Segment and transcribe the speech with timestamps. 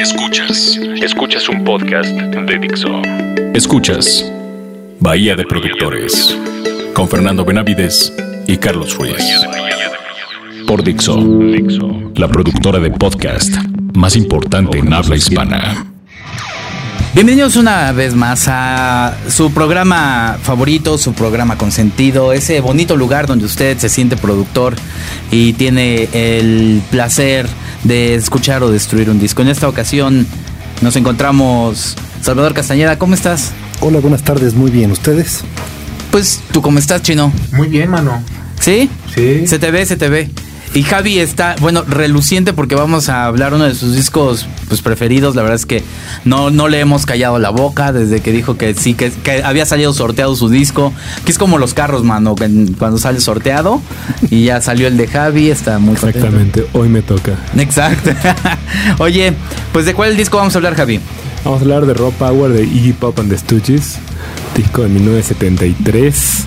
[0.00, 3.02] Escuchas, escuchas un podcast de Dixo.
[3.52, 4.32] Escuchas
[4.98, 6.38] Bahía de Productores
[6.94, 8.10] con Fernando Benavides
[8.46, 9.22] y Carlos Ruiz.
[10.66, 11.20] Por Dixo,
[12.16, 13.54] la productora de podcast
[13.94, 15.89] más importante en habla hispana.
[17.12, 23.46] Bienvenidos una vez más a su programa favorito, su programa consentido, ese bonito lugar donde
[23.46, 24.76] usted se siente productor
[25.32, 27.48] y tiene el placer
[27.82, 29.42] de escuchar o destruir un disco.
[29.42, 30.24] En esta ocasión
[30.82, 33.50] nos encontramos Salvador Castañeda, ¿cómo estás?
[33.80, 35.40] Hola, buenas tardes, muy bien, ¿ustedes?
[36.12, 37.32] Pues, ¿tú cómo estás, Chino?
[37.50, 38.22] Muy bien, mano.
[38.60, 38.88] ¿Sí?
[39.12, 39.48] Sí.
[39.48, 40.30] Se te ve, se te ve.
[40.72, 45.34] Y Javi está, bueno, reluciente porque vamos a hablar uno de sus discos pues, preferidos.
[45.34, 45.82] La verdad es que
[46.24, 49.66] no, no le hemos callado la boca desde que dijo que sí, que, que había
[49.66, 50.92] salido sorteado su disco.
[51.24, 52.36] Que es como los carros, mano,
[52.78, 53.82] cuando sale sorteado
[54.30, 56.18] y ya salió el de Javi, está muy contento.
[56.26, 57.32] Exactamente, hoy me toca.
[57.56, 58.10] Exacto.
[58.98, 59.34] Oye,
[59.72, 61.00] pues ¿de cuál disco vamos a hablar, Javi?
[61.44, 63.98] Vamos a hablar de Raw Power de Iggy Pop and the Stooges,
[64.54, 66.44] disco de 1973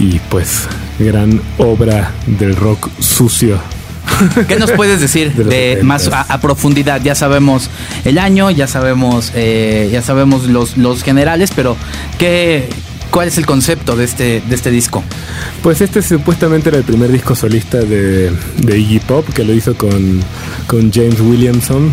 [0.00, 0.66] y pues
[0.98, 3.58] gran obra del rock sucio.
[4.48, 5.82] ¿Qué nos puedes decir De los de, 70s.
[5.82, 7.00] más a, a profundidad?
[7.02, 7.70] Ya sabemos
[8.04, 11.76] el año, ya sabemos, eh, ya sabemos los, los generales, pero
[12.18, 12.68] ¿qué,
[13.14, 15.04] ¿cuál es el concepto de este, de este disco?
[15.62, 19.76] Pues este supuestamente era el primer disco solista de, de Iggy Pop, que lo hizo
[19.76, 20.20] con,
[20.66, 21.92] con James Williamson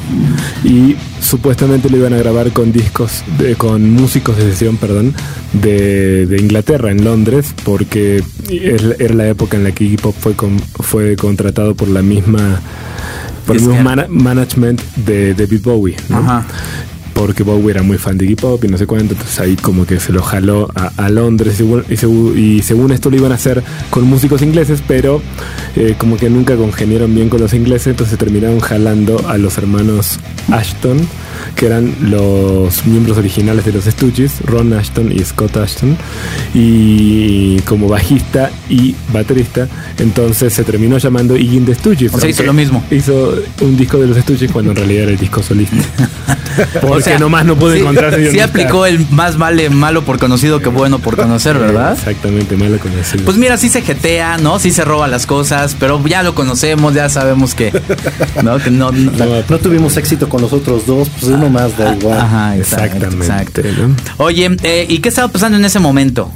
[0.64, 5.14] y supuestamente lo iban a grabar con discos, de- con músicos de sesión, perdón,
[5.54, 10.34] de, de Inglaterra, en Londres, porque era la época en la que Iggy Pop fue,
[10.34, 12.60] con- fue contratado por la misma...
[13.46, 16.18] Por el mismo management de David Bowie, ¿no?
[16.18, 16.46] Ajá.
[17.14, 19.86] Porque Bowie era muy fan de Iggy Pop y no sé cuánto, entonces ahí como
[19.86, 24.04] que se lo jaló a, Londres y, y según esto lo iban a hacer con
[24.06, 25.22] músicos ingleses, pero
[25.76, 30.20] eh, como que nunca congeniaron bien con los ingleses, entonces terminaron jalando a los hermanos
[30.52, 31.00] Ashton,
[31.56, 35.98] que eran los miembros originales de los Stooges, Ron Ashton y Scott Ashton,
[36.54, 42.14] y como bajista y baterista, entonces se terminó llamando Iggy the Stooges.
[42.14, 42.84] O sea, hizo lo mismo.
[42.92, 45.76] Hizo un disco de los Stooges cuando en realidad era el disco solista.
[46.82, 50.20] Porque O sea, nomás no pude sí, encontrar Sí aplicó el más vale malo por
[50.20, 51.94] conocido que bueno por conocer, ¿verdad?
[51.94, 53.18] Exactamente, malo con eso.
[53.24, 54.60] Pues mira, sí se jetea, ¿no?
[54.60, 57.72] Sí se roba las cosas, pero ya lo conocemos, ya sabemos que,
[58.44, 58.58] ¿no?
[58.58, 59.12] Que no, no-
[59.50, 62.20] No tuvimos éxito con los otros dos, pues uno más da igual.
[62.20, 63.26] Ajá, exacto, Exactamente.
[63.26, 63.62] exacto.
[64.24, 66.32] Oye, eh, ¿y qué estaba pasando en ese momento?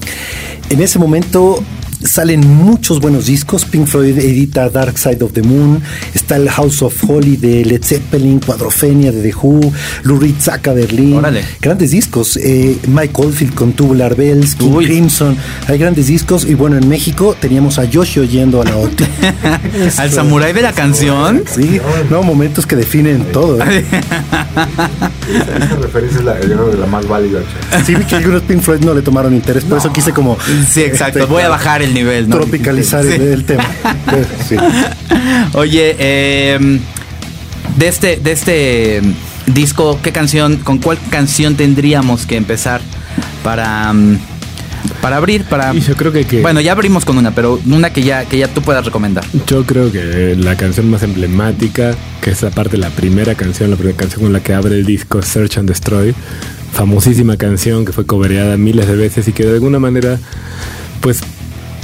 [0.70, 1.64] En ese momento
[2.06, 3.66] salen muchos buenos discos.
[3.66, 5.82] Pink Floyd edita Dark Side of the Moon.
[6.14, 9.74] Está el House of Holy de Led Zeppelin, Cuadrofenia de The Who,
[10.04, 11.16] Lou Reed saca Berlín.
[11.16, 11.44] Órale.
[11.62, 12.38] Grandes discos.
[12.38, 14.86] Eh, Mike Oldfield con Tubular Bells, King Uy.
[14.86, 15.36] Crimson.
[15.68, 16.46] Hay grandes discos.
[16.46, 19.08] Y bueno, en México teníamos a Yoshi oyendo a la otra.
[19.98, 21.44] ¿Al samurái de la canción?
[21.54, 21.80] Sí,
[22.10, 23.60] no, momentos que definen todo.
[23.62, 23.86] ¿eh?
[25.26, 27.40] Esa referencia es la, yo creo que la más válida.
[27.86, 30.38] Sí, vi que algunos Pink Floyd no le tomaron interés, por eso quise como
[30.70, 31.20] Sí, exacto.
[31.20, 32.36] este, Voy a bajar el nivel, ¿no?
[32.38, 33.22] tropicalizar el, Sí.
[33.22, 33.66] el tema.
[34.48, 34.56] Sí.
[35.54, 36.80] Oye, eh,
[37.78, 39.02] de este, de este
[39.48, 42.82] disco, ¿qué canción, con cuál canción tendríamos que empezar
[43.44, 44.20] para, mm,
[45.02, 45.44] para abrir?
[45.46, 48.26] Para, Y yo creo que, que- bueno, ya abrimos con una, pero una que ya,
[48.26, 49.24] que ya tú puedas recomendar.
[49.48, 53.98] yo creo que la canción más emblemática, que es aparte la primera canción, la primera
[53.98, 56.14] canción con la que abre el disco, Search and Destroy,
[56.72, 60.20] famosísima canción que fue cobereada miles de veces y que de alguna manera,
[61.02, 61.22] pues,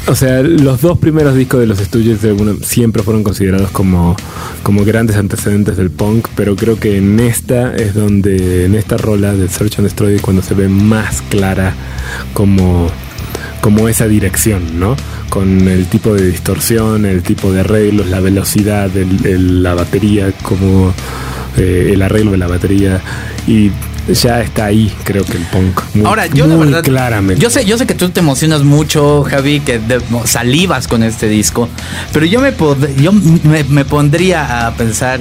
[0.08, 4.16] o sea, los dos primeros discos de los Stooges de alguna- siempre fueron considerados como,
[4.64, 9.34] como grandes antecedentes del punk, pero creo que en esta es donde, en esta rola
[9.34, 11.74] de Search and Destroy, es cuando se ve más clara
[12.34, 12.90] como
[13.62, 14.96] como esa dirección, ¿no?
[15.30, 20.32] Con el tipo de distorsión, el tipo de arreglos, la velocidad, el- el- la batería,
[20.42, 20.92] como
[21.58, 23.02] eh, el arreglo de la batería
[23.48, 23.70] y
[24.08, 25.80] ya está ahí, creo que el punk.
[25.94, 27.42] Muy, Ahora, yo la muy verdad, claramente.
[27.42, 31.28] yo sé, yo sé que tú te emocionas mucho, Javi, que de- salivas con este
[31.30, 31.70] disco,
[32.12, 35.20] pero yo me, pod- yo me, me pondría a pensar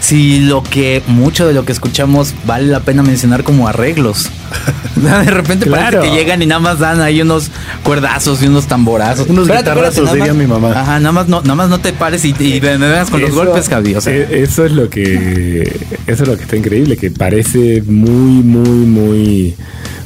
[0.00, 4.30] si lo que mucho de lo que escuchamos vale la pena mencionar como arreglos.
[4.96, 5.98] De repente Claro.
[5.98, 7.50] parece que llegan y nada más dan ahí unos
[7.82, 9.28] cuerdazos y unos tamborazos.
[9.28, 10.72] Unos Espérate, guitarrazos, diría mi mamá.
[10.72, 13.32] Ajá, nada más no, nada más no te pares y, y me, vengas con los
[13.32, 13.94] golpes, Javi.
[13.94, 15.62] O sea, eh, eso es lo que
[16.06, 19.54] eso es lo que está increíble, que parece muy, muy, muy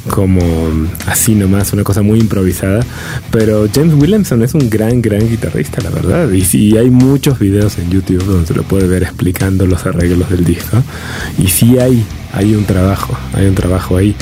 [0.09, 0.41] como
[1.07, 2.85] así nomás, una cosa muy improvisada.
[3.31, 6.29] Pero James Williamson es un gran, gran guitarrista, la verdad.
[6.31, 10.29] Y sí, hay muchos videos en YouTube donde se lo puede ver explicando los arreglos
[10.29, 10.81] del disco.
[11.37, 14.15] Y sí hay hay un trabajo, hay un trabajo ahí.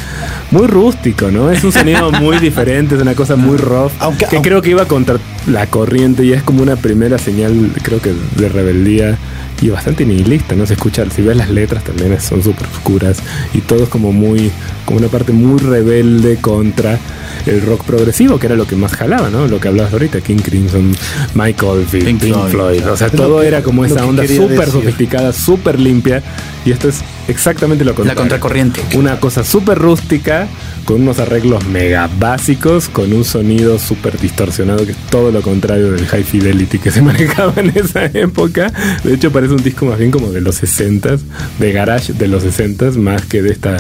[0.51, 1.49] Muy rústico, ¿no?
[1.49, 3.91] Es un sonido muy diferente, es una cosa muy rough.
[3.99, 5.17] Aunque- que aunque- creo que iba contra
[5.47, 9.17] la corriente y es como una primera señal, creo que de rebeldía
[9.61, 10.65] y bastante nihilista, ¿no?
[10.65, 13.17] Se escucha, si ves las letras también son súper oscuras
[13.53, 14.51] y todo es como muy,
[14.85, 16.97] como una parte muy rebelde contra
[17.45, 19.47] el rock progresivo, que era lo que más jalaba, ¿no?
[19.47, 20.91] Lo que hablabas ahorita, King Crimson,
[21.35, 25.31] Michael Pink Pink, Floyd, Floyd, o sea, todo que- era como esa onda súper sofisticada,
[25.31, 26.21] súper limpia
[26.65, 28.19] y esto es exactamente lo contrario.
[28.19, 28.81] contracorriente.
[28.95, 30.47] Una cosa súper rústica,
[30.85, 35.91] con unos arreglos mega básicos, con un sonido súper distorsionado, que es todo lo contrario
[35.91, 38.71] del high fidelity que se manejaba en esa época.
[39.03, 41.19] De hecho, parece un disco más bien como de los 60s,
[41.59, 43.77] de garage de los 60s, más que de esta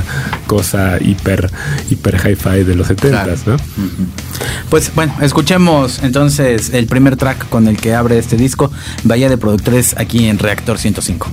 [0.47, 1.49] cosa hiper,
[1.89, 3.57] hiper hi-fi de los 70s, ¿no?
[4.69, 8.71] Pues bueno, escuchemos entonces el primer track con el que abre este disco,
[9.03, 11.27] Bahía de Productores, aquí en Reactor 105.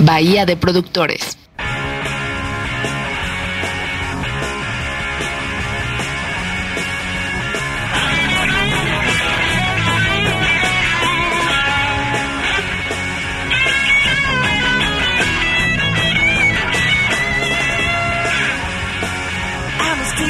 [0.00, 1.36] Bahía de Productores.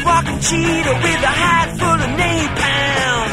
[0.02, 3.30] Walking cheetah with a hide full of napalm.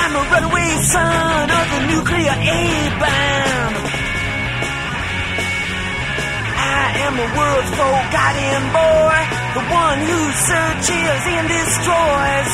[0.00, 3.51] I'm a runaway son of the nuclear A-bomb.
[7.04, 9.18] Am the world's forgotten boy,
[9.56, 12.50] the one who searches and destroys.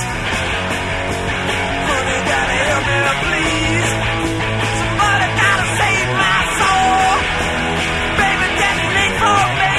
[1.88, 3.90] Honey, gotta help me, please.
[4.78, 7.10] Somebody gotta save my soul.
[8.20, 8.48] Baby,
[9.22, 9.76] for me.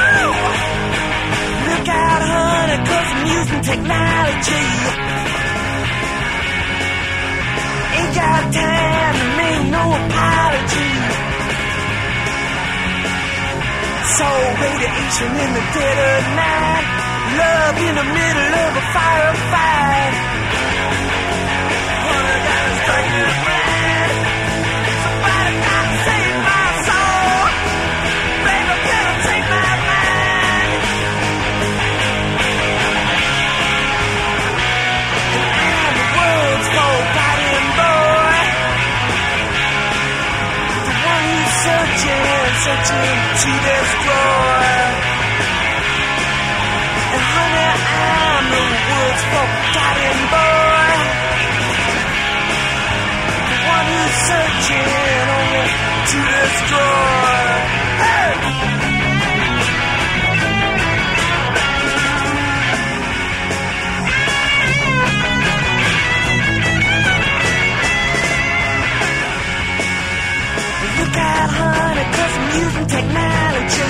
[0.00, 0.32] Ow!
[1.68, 2.20] Look out,
[3.62, 4.66] technology.
[7.98, 10.99] Ain't got time to make no apology.
[14.20, 16.86] So radiation in the dead of night.
[17.40, 20.39] Love in the middle of a firefight.
[42.90, 44.66] To destroy.
[47.14, 50.94] And honey, I'm the world's forgotten boy.
[53.50, 54.88] The one who's searching
[55.38, 55.66] only
[56.10, 57.79] to destroy.
[72.60, 73.88] Using technology.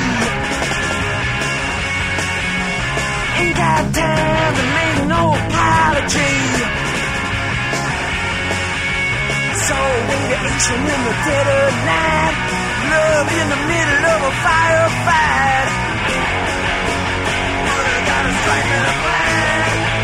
[3.40, 6.36] Ain't got time to make no apology.
[9.66, 9.76] So
[10.10, 12.36] radiation in the dead of night.
[12.90, 15.68] Love in the middle of a firefight.
[17.70, 19.99] Honey, gotta strike me blind.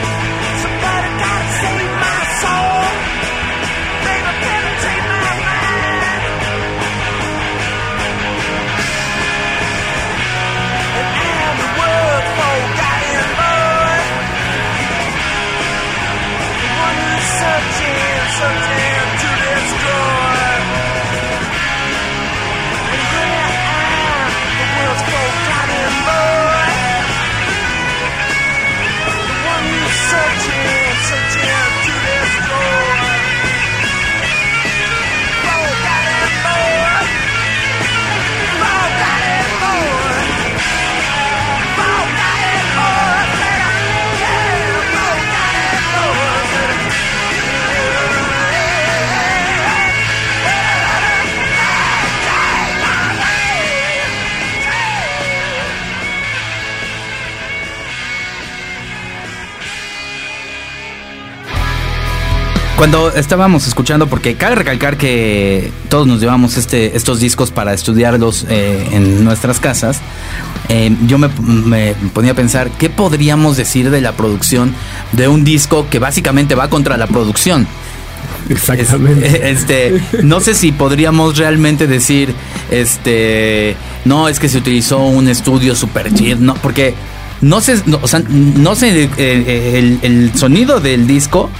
[62.77, 68.45] Cuando estábamos escuchando, porque cabe recalcar que todos nos llevamos este, estos discos para estudiarlos
[68.51, 70.01] eh, en nuestras casas,
[70.69, 74.75] eh, yo me, me ponía a pensar, ¿qué podríamos decir de la producción
[75.13, 77.67] de un disco que básicamente va contra la producción?
[78.49, 79.51] Exactamente.
[79.51, 82.35] este, no sé si podríamos realmente decir,
[82.71, 86.95] este, no, es que se utilizó un estudio super chido, no, porque
[87.41, 91.51] no sé, no, o sea, no sé, eh, eh, el, el sonido del disco,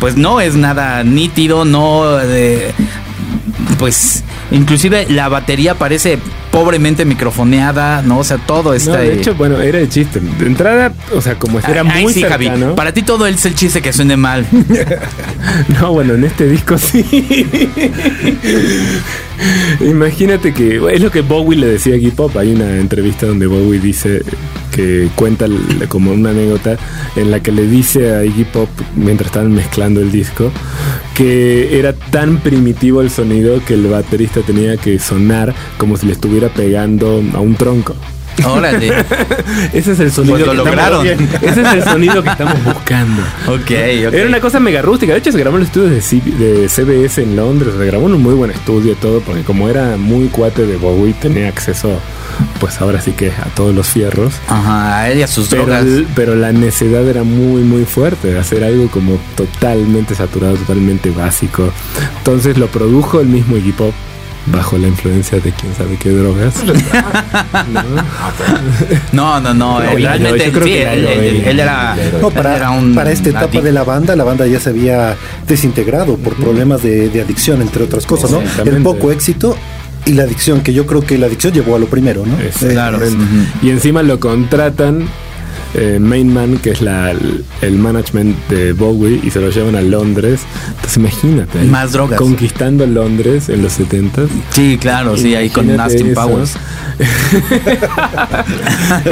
[0.00, 2.72] pues no es nada nítido, no, eh,
[3.78, 6.18] pues Inclusive la batería parece
[6.52, 8.18] pobremente microfoneada, ¿no?
[8.18, 8.92] O sea, todo está...
[8.92, 10.20] No, de hecho, bueno, era el chiste.
[10.20, 12.46] De entrada, o sea, como era Ay, muy sí, Javi.
[12.46, 12.76] cercano.
[12.76, 14.46] Para ti todo es el chiste que suene mal.
[15.80, 17.04] No, bueno, en este disco sí.
[19.80, 22.36] Imagínate que es lo que Bowie le decía a Iggy Pop.
[22.36, 24.22] Hay una entrevista donde Bowie dice
[24.72, 25.46] que cuenta
[25.88, 26.76] como una anécdota
[27.16, 30.52] en la que le dice a Iggy Pop mientras estaban mezclando el disco
[31.14, 36.12] que era tan primitivo el sonido que el baterista tenía que sonar como si le
[36.12, 37.96] estuviera pegando a un tronco.
[38.44, 38.88] Órale.
[39.72, 41.06] Ese es el sonido Pues lo que estamos- lograron.
[41.42, 43.22] Ese es el sonido que estamos buscando.
[43.46, 44.14] ok, ok.
[44.14, 45.12] Era una cosa mega rústica.
[45.12, 47.74] De hecho, se grabó en los estudios de, C- de CBS en Londres.
[47.78, 50.76] Se grabó en un muy buen estudio y todo, porque como era muy cuate de
[50.76, 51.98] Bowie, tenía acceso,
[52.60, 54.34] pues ahora sí que a todos los fierros.
[54.48, 55.84] Ajá, a él y a sus Pero, drogas.
[56.14, 61.72] pero la necedad era muy, muy fuerte de hacer algo como totalmente saturado, totalmente básico.
[62.18, 63.94] Entonces lo produjo el mismo Iggy Pop
[64.46, 66.54] bajo la influencia de quién sabe qué drogas.
[69.12, 69.80] No, no, no.
[69.80, 73.44] Realmente, yo creo sí, que ya él, era, No, para, era un para esta etapa
[73.46, 73.62] adicto.
[73.62, 77.84] de la banda, la banda ya se había desintegrado por problemas de, de adicción, entre
[77.84, 78.40] otras cosas, ¿no?
[78.64, 79.56] El poco éxito
[80.04, 82.38] y la adicción, que yo creo que la adicción llevó a lo primero, ¿no?
[82.40, 82.98] Es- Eh, claro.
[83.62, 85.08] Y encima lo contratan
[85.76, 89.82] eh, Main Man, que es la, el management de Bowie, y se lo llevan a
[89.82, 90.40] Londres.
[90.68, 91.62] Entonces imagínate.
[91.64, 92.18] Más drogas.
[92.18, 96.20] Conquistando Londres en los 70 Sí, claro, sí, ahí con Austin eso.
[96.20, 96.56] Powers.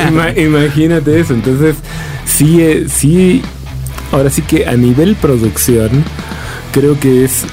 [0.09, 1.35] Ima- imagínate eso.
[1.35, 1.77] Entonces,
[2.25, 3.43] sí, eh, sí.
[4.13, 5.91] Ahora sí que a nivel producción,
[6.73, 7.45] creo que es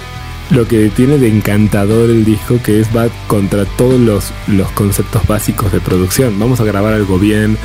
[0.51, 5.25] lo que tiene de encantador el disco, que es va contra todos los, los conceptos
[5.25, 6.37] básicos de producción.
[6.37, 7.57] Vamos a grabar algo bien,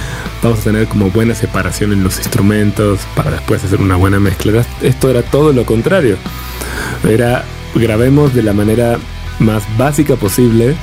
[0.43, 4.65] vamos a tener como buena separación en los instrumentos para después hacer una buena mezcla.
[4.83, 6.17] Esto era todo lo contrario.
[7.09, 8.99] Era grabemos de la manera
[9.39, 10.77] más básica posible,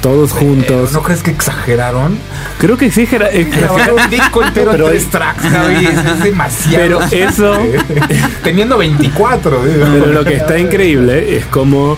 [0.00, 0.92] todos juntos.
[0.92, 2.18] ¿No crees que exageraron?
[2.58, 6.22] Creo que sí, Gera- eh, Grabar un disco entero Pero en tres tracks, Javi, es,
[6.24, 6.76] demasiado.
[6.78, 7.58] Pero eso-
[8.44, 9.86] Teniendo 24, digo.
[9.92, 11.96] Pero lo que está increíble es como,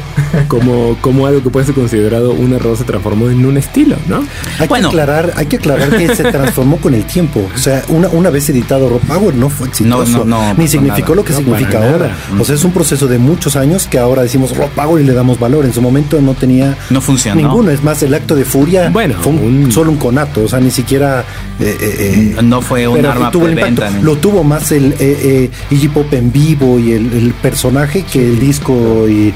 [0.48, 4.24] como, como algo que puede ser considerado un error se transformó en un estilo, ¿no?
[4.58, 4.90] Hay Bueno.
[4.90, 7.48] que aclarar, hay que aclarar que se transformó con el tiempo.
[7.54, 10.18] O sea, una, una vez editado Rock Power no fue exitoso.
[10.18, 11.16] No, no, no, ni significó nada.
[11.16, 12.08] lo que No, significa ahora.
[12.08, 12.16] nada.
[12.40, 15.12] O sea, es un proceso de muchos años que ahora decimos Rock Power y le
[15.14, 15.64] damos valor.
[15.64, 17.40] En su momento no tenía No funcionó.
[17.40, 17.70] ninguno.
[17.70, 20.44] Es más, el acto de furia Bueno, fue un- un- solo un conato.
[20.44, 21.24] O sea, ni siquiera.
[21.60, 23.88] eh, eh, eh, No fue un pero arma tuvo el preventa.
[23.88, 24.06] impacto.
[24.06, 28.24] Lo tuvo más el eh, eh, Iggy Pop en vivo y el, el personaje que
[28.24, 29.34] el disco y,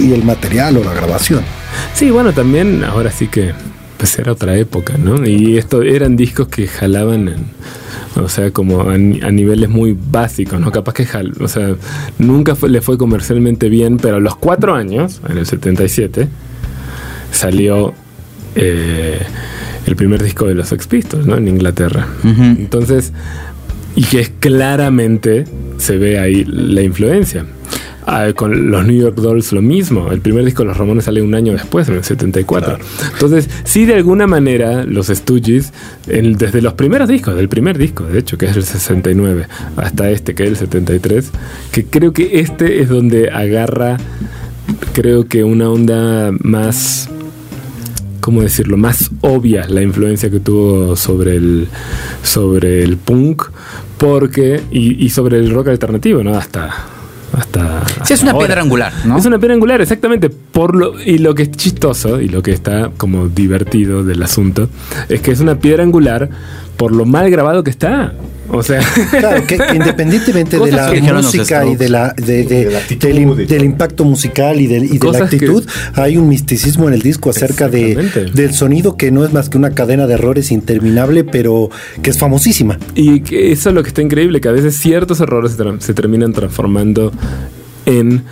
[0.00, 1.42] y el material o la grabación.
[1.94, 3.52] Sí, bueno, también ahora sí que
[3.98, 5.26] pues era otra época, ¿no?
[5.26, 7.36] Y esto eran discos que jalaban en,
[8.22, 10.70] o sea, como a, ni- a niveles muy básicos, ¿no?
[10.70, 11.74] Capaz que jal, o sea,
[12.18, 16.28] nunca fue- le fue comercialmente bien, pero a los cuatro años, en el 77,
[17.30, 17.94] salió
[18.54, 19.20] eh,
[19.86, 21.36] el primer disco de los Sex Pistols, ¿no?
[21.36, 22.06] En Inglaterra.
[22.24, 23.12] Entonces,
[23.94, 25.44] y que es claramente
[25.78, 27.46] se ve ahí la influencia.
[28.08, 30.12] Ah, con los New York Dolls lo mismo.
[30.12, 32.78] El primer disco de los Ramones sale un año después, en el 74.
[33.12, 35.72] Entonces, sí, de alguna manera, los Stooges,
[36.06, 40.36] desde los primeros discos, del primer disco, de hecho, que es el 69, hasta este,
[40.36, 41.32] que es el 73,
[41.72, 43.96] que creo que este es donde agarra,
[44.92, 47.10] creo que una onda más
[48.26, 48.76] ¿cómo decirlo?
[48.76, 51.68] Más obvia la influencia que tuvo sobre el,
[52.24, 53.44] sobre el punk,
[53.98, 56.34] porque, y, y sobre el rock alternativo, ¿no?
[56.36, 56.70] Hasta.
[57.32, 58.46] Hasta, Sí, es una ahora.
[58.46, 59.16] piedra angular, ¿no?
[59.16, 60.28] Es una piedra angular, exactamente.
[60.28, 64.68] Por lo, y lo que es chistoso y lo que está como divertido del asunto
[65.08, 66.28] es que es una piedra angular
[66.76, 68.12] por lo mal grabado que está.
[68.48, 72.70] O sea, Claro, que, que independientemente de la música y de la, de, de- De
[72.70, 73.08] la actitud
[73.46, 77.02] del, impacto musical y, del- y de la que- actitud, hay un misticismo en el
[77.02, 81.24] disco acerca de, del sonido que no es más que una cadena de errores interminable,
[81.24, 81.70] pero
[82.02, 82.78] que es famosísima.
[82.94, 85.80] Y que eso es lo que está increíble, que a veces ciertos errores se, tra-
[85.80, 87.12] se terminan transformando
[87.84, 88.22] en...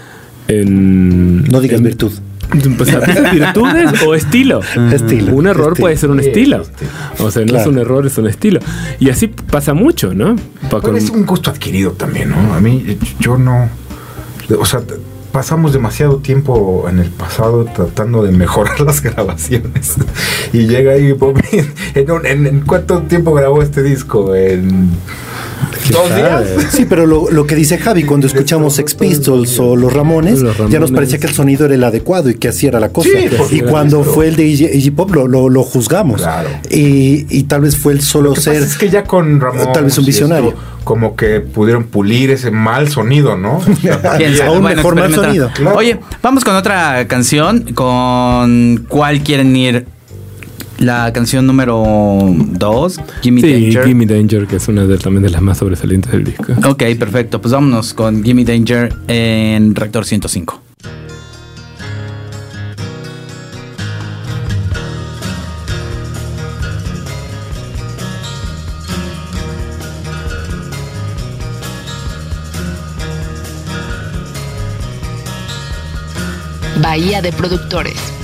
[0.48, 2.12] en No digas en- virtud.
[2.48, 4.60] Pues virtudes o estilo.
[4.92, 5.82] Estilo, Un error estilo.
[5.84, 6.64] puede ser un estilo.
[7.18, 7.60] O sea, no Claro.
[7.62, 8.60] es un error, es un estilo.
[9.00, 10.36] Y así pasa mucho, ¿no?
[10.62, 12.54] Pa- Pero con- es un gusto adquirido también, ¿no?
[12.54, 13.68] A mí, yo no.
[14.58, 14.80] O sea,
[15.32, 19.94] pasamos demasiado tiempo en el pasado tratando de mejorar las grabaciones.
[20.52, 21.40] Y llega ahí, Bob,
[21.94, 24.34] en, un- en- ¿en cuánto tiempo grabó este disco?
[24.36, 24.90] En
[25.90, 26.44] dos días.
[26.70, 30.56] Sí, pero lo, lo que dice Javi, cuando escuchamos Sex Pistols o Los Ramones, Los
[30.70, 33.08] ya nos parecía que el sonido era el adecuado y que así era la cosa.
[33.48, 34.12] Sí, y cuando eso.
[34.12, 36.20] fue el de Iggy, Pop, lo, lo, lo juzgamos.
[36.22, 36.48] Claro.
[36.70, 38.54] Y, y tal vez fue el solo Lo que ser.
[38.54, 40.54] pasa es que ya con Ramón Tal vez un esto, visionario.
[40.84, 43.60] como que pudieron pulir ese mal sonido, ¿no?
[44.46, 45.50] Aún Bueno, mejor mal sonido.
[45.54, 45.76] Claro.
[45.76, 47.72] Oye, vamos con otra canción.
[47.74, 49.86] ¿Con cuál quieren ir?
[50.78, 51.84] La canción número
[52.26, 53.86] 2, Gimme Sí, Danger.
[53.86, 56.46] Gimme Danger, que es una de, también de las más sobresalientes del disco.
[56.68, 57.40] Ok, perfecto.
[57.40, 60.60] Pues vámonos con Gimme Danger en Reactor 105.
[76.80, 78.23] Bahía de Productores.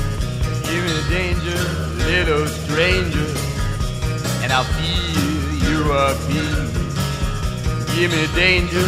[8.00, 8.78] Give me danger,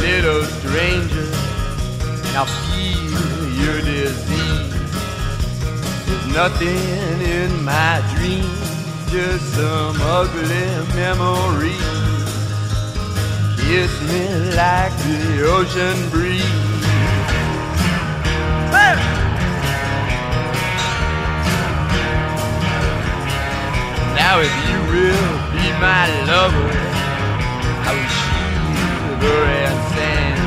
[0.00, 1.28] little stranger,
[2.34, 4.72] I'll feel your disease.
[6.06, 8.48] There's nothing in my dream,
[9.10, 11.76] just some ugly memory.
[13.60, 16.42] Kiss me like the ocean breeze.
[24.16, 26.70] Now if you will be my lover,
[27.84, 28.31] I will
[29.22, 30.40] shiver and stand.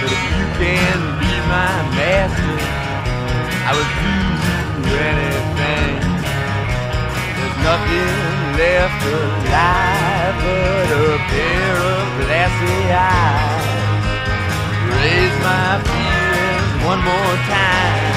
[0.00, 2.56] But if you can be my master,
[3.68, 4.16] I will do
[5.12, 5.96] anything.
[7.36, 8.12] There's nothing
[8.60, 13.64] left alive but a pair of glassy eyes.
[14.92, 18.15] Raise my feelings one more time.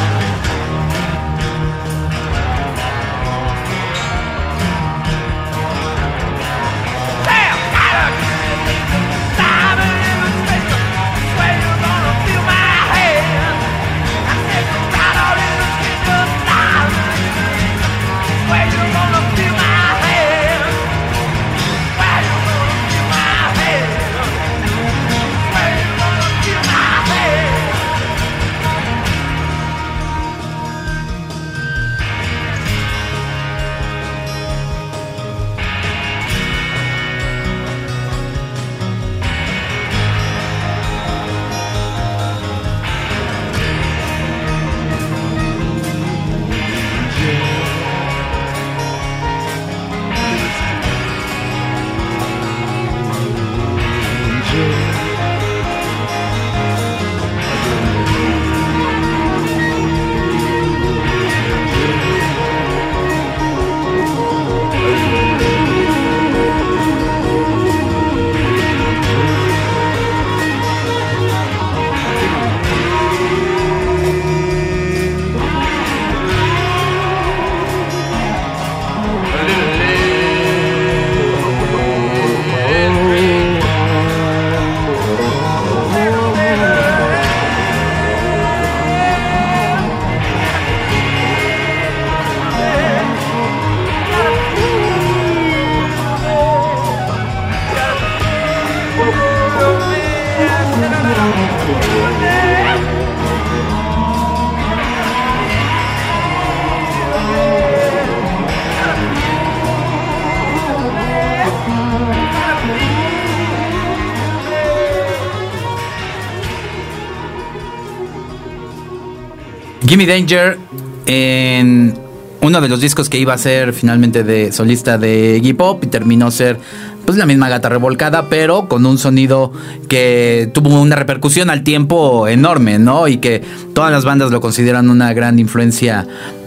[119.90, 120.60] Gimme Danger
[121.08, 121.96] en
[122.42, 125.88] uno de los discos que iba a ser finalmente de solista de Iggy Pop y
[125.88, 126.60] terminó ser
[127.08, 129.52] pues la misma gata revolcada, pero con un sonido
[129.88, 133.08] que tuvo una repercusión al tiempo enorme, ¿no?
[133.08, 133.42] Y que
[133.74, 136.06] todas las bandas lo consideran una gran influencia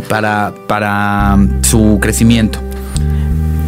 [0.08, 2.60] para, para su crecimiento.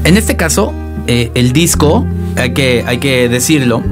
[0.05, 0.73] En este caso,
[1.09, 2.07] eh, el disco,
[2.37, 3.83] hay que, hay que decirlo,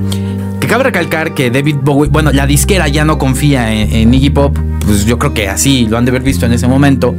[0.60, 4.30] que cabe recalcar que David Bowie, bueno, la disquera ya no confía en, en Iggy
[4.30, 7.14] Pop, pues yo creo que así lo han de haber visto en ese momento,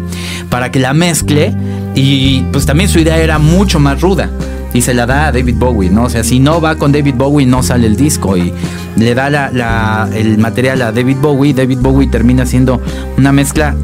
[0.50, 1.54] para que la mezcle
[1.96, 4.30] y pues también su idea era mucho más ruda.
[4.74, 6.06] Y se la da a David Bowie, ¿no?
[6.06, 8.36] O sea, si no va con David Bowie, no sale el disco.
[8.36, 8.52] Y
[8.96, 11.54] le da la- la- el material a David Bowie.
[11.54, 12.82] David Bowie termina siendo
[13.16, 13.76] una mezcla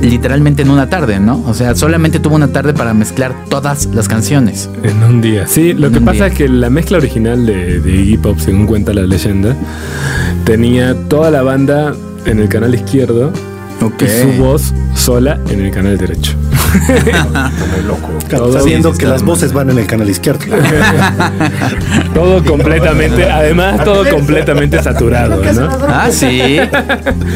[0.00, 1.42] literalmente en una tarde, ¿no?
[1.48, 4.70] O sea, solamente tuvo una tarde para mezclar todas las canciones.
[4.84, 5.48] En un día.
[5.48, 6.26] Sí, lo En que pasa día.
[6.28, 9.56] es que la mezcla original de, de Iggy Pop, según cuenta la leyenda,
[10.44, 11.94] tenía toda la banda
[12.26, 13.32] en el canal izquierdo
[13.80, 14.02] Ok.
[14.02, 16.32] y su voz sola en el canal derecho.
[16.86, 18.08] Como loco.
[18.28, 20.40] Todo sabiendo sí, que está las voces van en el canal izquierdo.
[22.14, 25.68] Todo completamente, además todo completamente saturado, ¿no?
[25.88, 26.58] Ah, sí.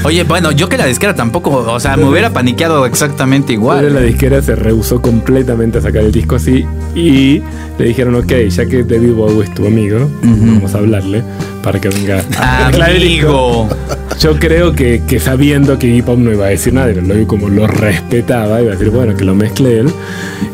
[0.04, 3.88] Oye, bueno, yo que la disquera tampoco, o sea, me hubiera paniqueado exactamente Pero la
[3.88, 4.06] igual.
[4.06, 7.40] disquera se rehusó completamente a sacar el disco así y
[7.78, 11.22] le dijeron, ok, ya que David Bowie es tu amigo, vamos a hablarle
[11.62, 13.62] para que venga a mezclar el disco".
[13.62, 13.68] Amigo.
[14.20, 17.48] Yo creo que, que sabiendo que Iggy Pop no iba a decir nada, lo como
[17.48, 19.92] lo respetaba, iba a decir, bueno, que lo mezcle él,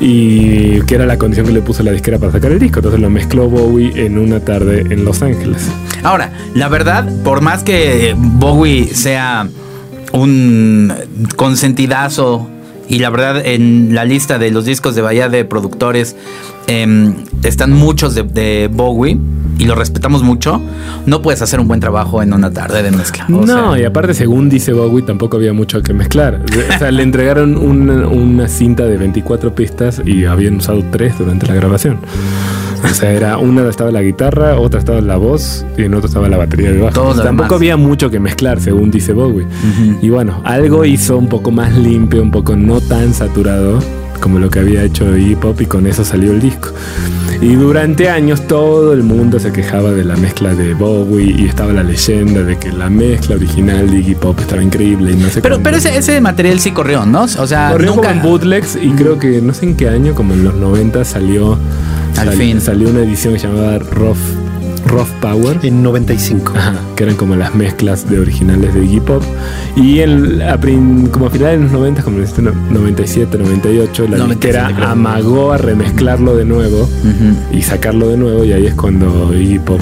[0.00, 2.78] y que era la condición que le puso la disquera para sacar el disco.
[2.78, 5.68] Entonces lo mezcló Bowie en una tarde en Los Ángeles.
[6.02, 9.48] Ahora, la verdad, por más que Bowie sea
[10.12, 10.92] un
[11.36, 12.48] consentidazo
[12.88, 16.16] y la verdad en la lista de los discos de Bahía de productores
[16.66, 19.18] em, están muchos de, de Bowie
[19.58, 20.60] y lo respetamos mucho,
[21.06, 23.26] no puedes hacer un buen trabajo en una tarde de mezcla.
[23.28, 26.40] O no, sea, y aparte, según dice Bowie, tampoco había mucho que mezclar.
[26.74, 31.46] O sea, le entregaron una, una cinta de 24 pistas y habían usado tres durante
[31.46, 31.98] la grabación.
[32.84, 36.28] O sea, era una estaba la guitarra, otra estaba la voz y en otra estaba
[36.28, 37.14] la batería de bajo.
[37.14, 37.52] Tampoco demás.
[37.52, 39.46] había mucho que mezclar, según dice Bowie.
[39.46, 39.98] Ujú.
[40.00, 43.80] Y bueno, algo hizo un poco más limpio, un poco no tan saturado
[44.18, 46.70] como lo que había hecho Iggy Pop y con eso salió el disco.
[47.40, 51.72] Y durante años todo el mundo se quejaba de la mezcla de Bowie y estaba
[51.72, 55.40] la leyenda de que la mezcla original de Iggy Pop estaba increíble y no sé
[55.40, 57.22] Pero, pero ese, ese material sí corrió, ¿no?
[57.22, 58.08] O sea, Corrió nunca...
[58.08, 61.04] como en bootlegs y creo que no sé en qué año, como en los 90
[61.04, 61.52] salió
[62.16, 62.60] Al sal- fin.
[62.60, 64.16] salió una edición que se llamaba Rough,
[64.88, 65.58] Rough Power.
[65.62, 66.52] En 95.
[66.56, 69.22] Ajá, que eran como las mezclas de originales de Iggy Pop.
[69.76, 70.58] Y en, a
[71.10, 74.90] como a finales de los 90, como en este no- 97, 98, la 97 disquera
[74.90, 76.88] amagó a remezclarlo de nuevo
[77.52, 78.44] y sacarlo de nuevo.
[78.44, 79.80] Y ahí es cuando Iggy Pop,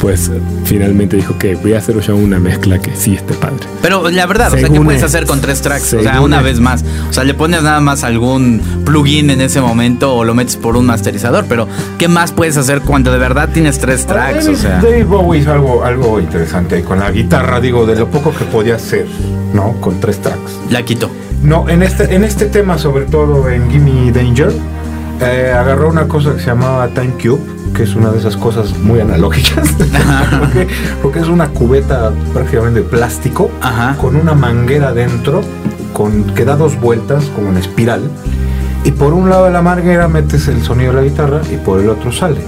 [0.00, 0.30] pues
[0.64, 3.56] finalmente dijo que voy a hacer yo una mezcla que sí esté padre.
[3.82, 5.94] Pero la verdad, o sea, ¿qué Según puedes es- hacer con tres tracks?
[5.94, 6.84] O sea, según una es- vez más.
[7.08, 10.76] O sea, le pones nada más algún plugin en ese momento o lo metes por
[10.76, 11.46] un masterizador.
[11.48, 11.66] Pero,
[11.98, 14.44] ¿qué más puedes hacer cuando de verdad tienes tres tracks?
[14.44, 17.96] O David, sea, David Bowie hizo algo, algo interesante ahí con la guitarra, digo, de
[17.96, 19.06] lo poco que podía hacer,
[19.54, 19.72] ¿no?
[19.80, 20.52] Con tres tracks.
[20.70, 21.10] la quito.
[21.42, 24.52] No, en este, en este tema, sobre todo en Gimme Danger,
[25.20, 27.40] eh, agarró una cosa que se llamaba Time Cube,
[27.74, 29.68] que es una de esas cosas muy analógicas,
[30.40, 30.68] porque,
[31.02, 33.96] porque es una cubeta prácticamente de plástico, Ajá.
[34.00, 35.42] con una manguera dentro,
[35.92, 38.02] con, que da dos vueltas, como en espiral,
[38.84, 41.80] y por un lado de la manguera metes el sonido de la guitarra y por
[41.80, 42.40] el otro sale.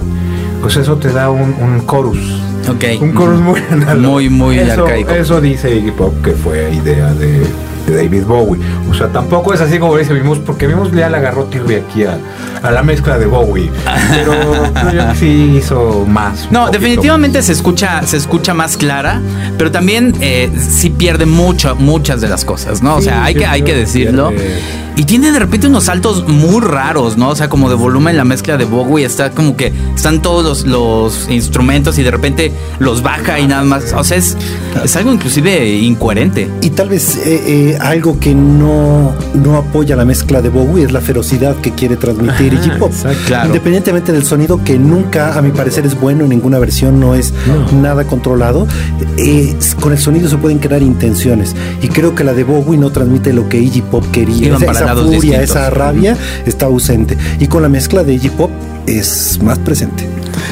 [0.61, 2.41] Pues eso te da un, un chorus.
[2.69, 3.01] Ok.
[3.01, 4.09] Un chorus muy analógico.
[4.09, 5.11] Muy, muy eso, arcaico.
[5.11, 7.41] Eso dice Iggy Pop que fue idea de,
[7.89, 8.61] de David Bowie.
[8.89, 12.03] O sea, tampoco es así como dice Mimus, porque Mimus ya le agarró tirri aquí
[12.03, 12.17] a,
[12.61, 13.69] a la mezcla de Bowie.
[14.11, 16.47] Pero creo yo que sí hizo más.
[16.51, 19.21] No, definitivamente se escucha, se escucha más clara,
[19.57, 22.95] pero también eh, sí pierde mucho, muchas de las cosas, ¿no?
[22.95, 24.29] O sea, hay que, hay que decirlo.
[24.29, 24.88] pierde.
[24.99, 27.29] Y tiene de repente unos saltos muy raros, ¿no?
[27.29, 30.65] O sea, como de volumen la mezcla de Bowie está como que están todos los,
[30.67, 33.93] los instrumentos y de repente los baja y nada más.
[33.93, 34.35] O sea, es,
[34.83, 36.49] es algo inclusive incoherente.
[36.61, 40.91] Y tal vez eh, eh, algo que no, no apoya la mezcla de Bowie es
[40.91, 42.91] la ferocidad que quiere transmitir Iggy Pop.
[43.25, 43.47] Claro.
[43.47, 47.33] Independientemente del sonido, que nunca, a mi parecer, es bueno en ninguna versión, no es
[47.47, 47.79] No.
[47.81, 48.67] nada controlado.
[49.15, 51.55] eh, con el sonido se pueden crear intenciones.
[51.81, 54.47] Y creo que la de Bowie no transmite lo que Iggy Pop quería.
[54.47, 55.49] Iban para furia, distintos.
[55.49, 57.17] esa rabia está ausente.
[57.39, 58.51] Y con la mezcla de Iggy Pop
[58.87, 60.07] es más presente.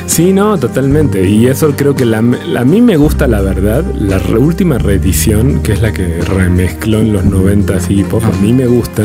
[0.06, 1.28] Sí, no, totalmente.
[1.28, 3.84] Y eso creo que la, la- a mí me gusta la verdad.
[4.00, 8.42] La re- última reedición, que es la que remezcló en los 90 y pop, a
[8.42, 9.04] mí me gusta.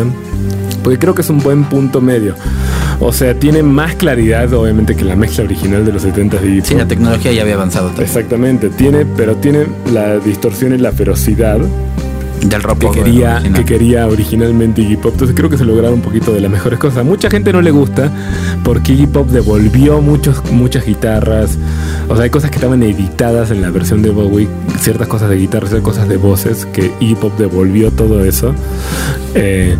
[0.82, 2.34] Porque creo que es un buen punto medio.
[2.98, 6.74] O sea, tiene más claridad, obviamente, que la mezcla original de los 70 y Sí,
[6.74, 8.02] la tecnología ya había avanzado tanto.
[8.02, 11.58] Exactamente, tiene, pero tiene la distorsión y la ferocidad
[12.42, 13.52] del rock que quería, original.
[13.52, 15.12] que quería originalmente Iggy Pop.
[15.12, 17.04] Entonces creo que se lograron un poquito de las mejores cosas.
[17.04, 18.10] Mucha gente no le gusta
[18.64, 21.56] porque Iggy Pop devolvió muchos, muchas guitarras.
[22.08, 25.36] O sea, hay cosas que estaban editadas en la versión de Bowie, ciertas cosas de
[25.36, 28.54] guitarras, ciertas cosas de voces, que Iggy Pop devolvió todo eso
[29.34, 29.76] eh,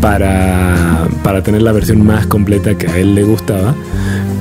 [0.00, 3.74] para, para tener la versión más completa que a él le gustaba.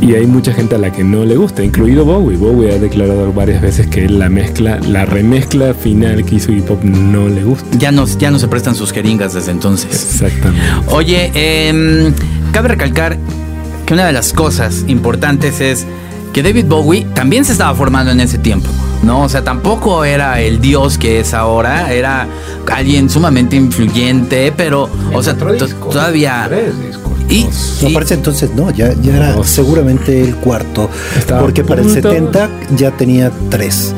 [0.01, 2.37] Y hay mucha gente a la que no le gusta, incluido Bowie.
[2.37, 6.83] Bowie ha declarado varias veces que la mezcla, la remezcla final que hizo Iggy Pop
[6.83, 7.65] no le gusta.
[7.77, 9.91] Ya no, ya no se prestan sus jeringas desde entonces.
[9.91, 10.65] Exactamente.
[10.87, 12.13] Oye, em,
[12.51, 13.17] cabe recalcar
[13.85, 15.85] que una de las cosas importantes es
[16.33, 18.67] que David Bowie también se estaba formando en ese tiempo.
[19.03, 22.27] No, o sea, tampoco era el dios que es ahora, era
[22.71, 26.45] alguien sumamente influyente, pero, En o sea, todavía...
[26.49, 27.12] Tres discos.
[27.29, 27.47] Y,
[27.81, 29.47] No, y- parece entonces no, ya, ya era Dos.
[29.47, 30.89] seguramente el cuarto.
[31.17, 32.09] Estaba porque para el punto.
[32.11, 33.93] 70 ya tenía tres.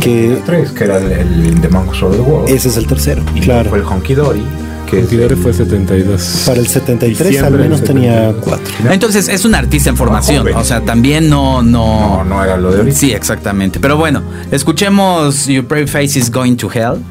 [0.00, 2.48] Que Tres, que era el, el The Monks of the World.
[2.50, 3.70] ese es el tercero, y claro.
[3.70, 4.42] fue el Honky Dory.
[4.90, 5.02] que
[5.42, 6.42] fue 72.
[6.46, 8.44] Para el 73 al Diciembre menos tenía 72.
[8.44, 8.92] cuatro.
[8.92, 12.70] Entonces es un artista en formación, o sea, también no, no, No, no era lo
[12.70, 12.96] de ahorita.
[12.96, 13.80] Sí, exactamente.
[13.80, 17.02] Pero bueno, escuchemos Your Brave Face is Going to Hell,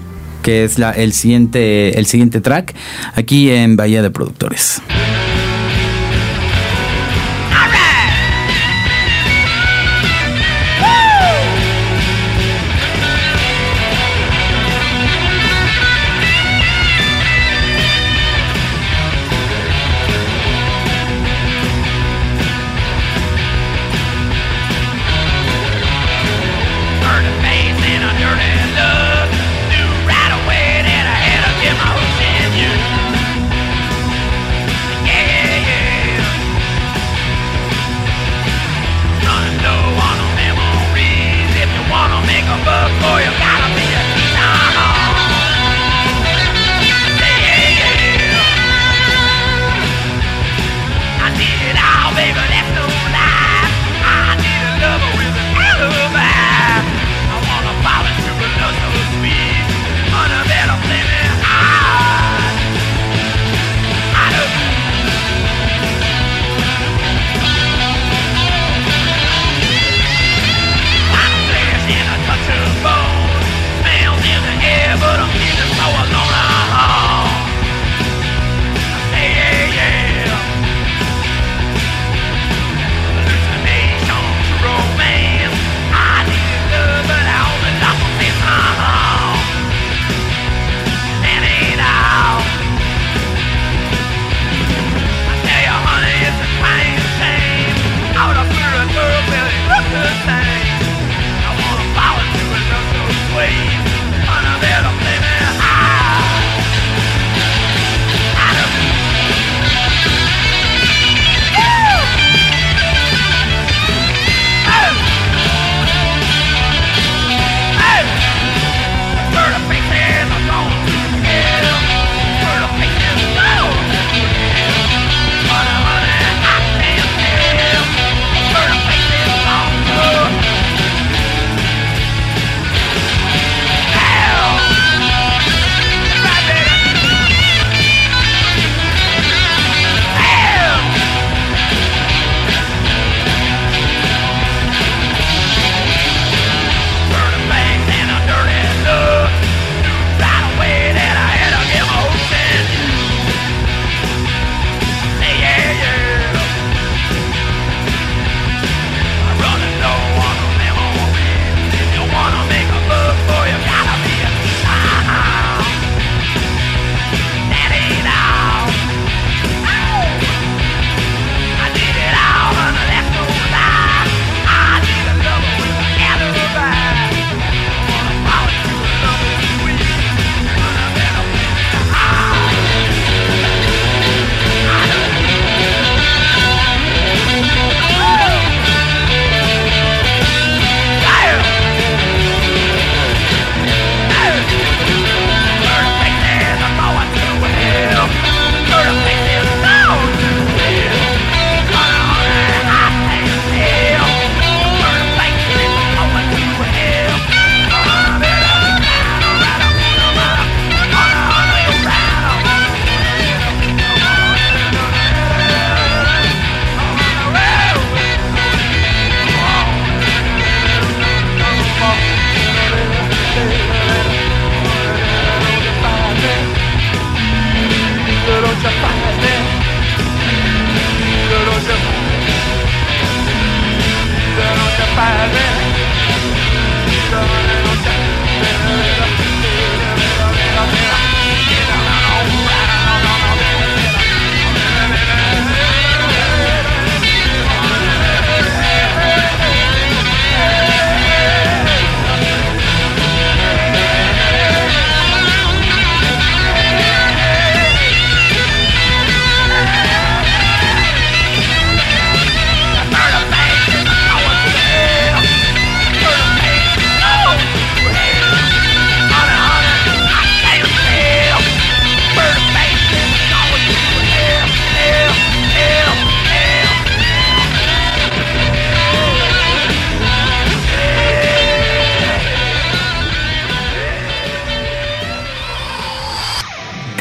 [0.44, 2.76] que es la, el, siguiente, el siguiente track,
[3.16, 4.80] aquí en Bahía de Productores.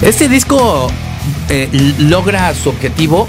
[0.04, 0.90] Este disco
[1.48, 3.26] eh, logra su objetivo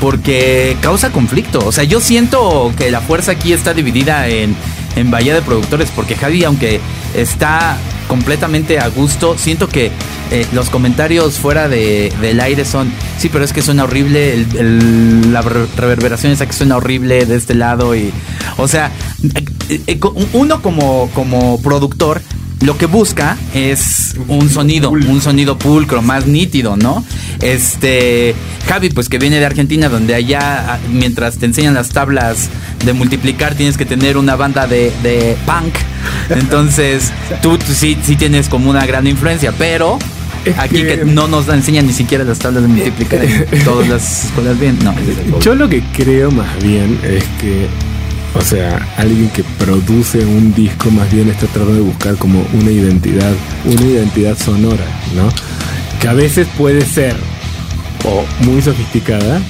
[0.00, 1.60] porque causa conflicto.
[1.64, 4.54] O sea, yo siento que la fuerza aquí está dividida en,
[4.96, 6.80] en Bahía de Productores, porque Javi, aunque
[7.14, 9.90] está completamente a gusto, siento que
[10.30, 14.44] eh, los comentarios fuera de, del aire son, sí, pero es que suena horrible,
[15.30, 18.12] la re- reverberación esa que suena horrible de este lado y,
[18.58, 18.90] o sea,
[19.68, 20.00] eh,
[20.32, 22.20] uno como, como productor
[22.60, 27.04] lo que busca es un sonido, un sonido pulcro, más nítido, ¿no?
[27.40, 28.34] Este,
[28.68, 32.48] Javi, pues que viene de Argentina, donde allá, ah, mientras te enseñan las tablas
[32.84, 35.74] de multiplicar, tienes que tener una banda de, de punk.
[36.30, 39.98] Entonces, tú, tú sí, sí tienes como una gran influencia, pero
[40.44, 43.88] Es aquí que, que- no nos enseñan ni siquiera las tablas de multiplicar en todas
[43.88, 44.78] las escuelas bien.
[44.82, 44.94] No,
[45.40, 47.66] Yo lo que creo más bien es que,
[48.36, 52.70] o sea, alguien que produce un disco más bien está tratando de buscar como una
[52.70, 53.32] identidad,
[53.64, 55.28] una identidad sonora, ¿no?
[56.00, 57.16] Que a veces puede ser
[58.04, 59.40] o muy sofisticada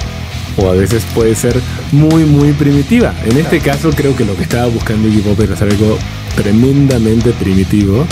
[0.57, 1.61] o a veces puede ser
[1.93, 3.13] muy, muy primitiva.
[3.25, 5.99] En este caso creo que lo que estaba buscando Iggy Pop era algo
[6.37, 8.07] tremendamente primitivo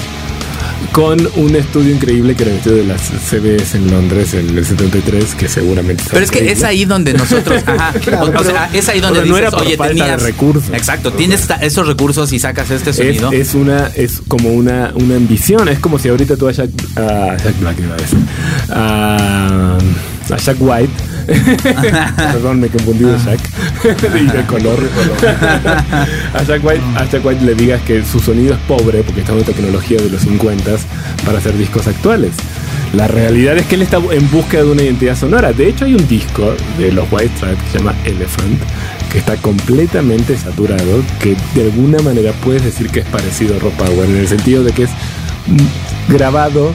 [0.93, 4.65] con un estudio increíble que era el estudio de las CBS en Londres en el
[4.65, 6.67] 73 que seguramente Pero es que es increíble.
[6.67, 9.51] ahí donde nosotros, ajá, Claro, o, o sea, es ahí donde sea, no dices, era
[9.51, 10.71] por oye, falta de tenías recursos.
[10.73, 11.57] Exacto, O tienes sea.
[11.57, 13.33] esos recursos y sacas este es, sonido.
[13.33, 17.37] es una es como una, una ambición es como si ahorita tú a Jack, a
[17.37, 18.19] Jack Black iba a decir
[18.71, 19.79] a,
[20.31, 20.93] a Jack White
[22.17, 23.41] perdón me confundí de Jack
[24.21, 24.79] y de color.
[26.35, 29.33] A Jack White a Jack White le digas que su sonido es pobre porque está
[29.33, 30.71] usando tecnología de los 50
[31.25, 32.33] para hacer discos actuales.
[32.95, 35.53] La realidad es que él está en búsqueda de una identidad sonora.
[35.53, 38.61] De hecho, hay un disco de los White Stripes que se llama Elephant,
[39.11, 43.73] que está completamente saturado, que de alguna manera puedes decir que es parecido a Raw
[43.73, 44.91] Power, en el sentido de que es
[46.09, 46.73] grabado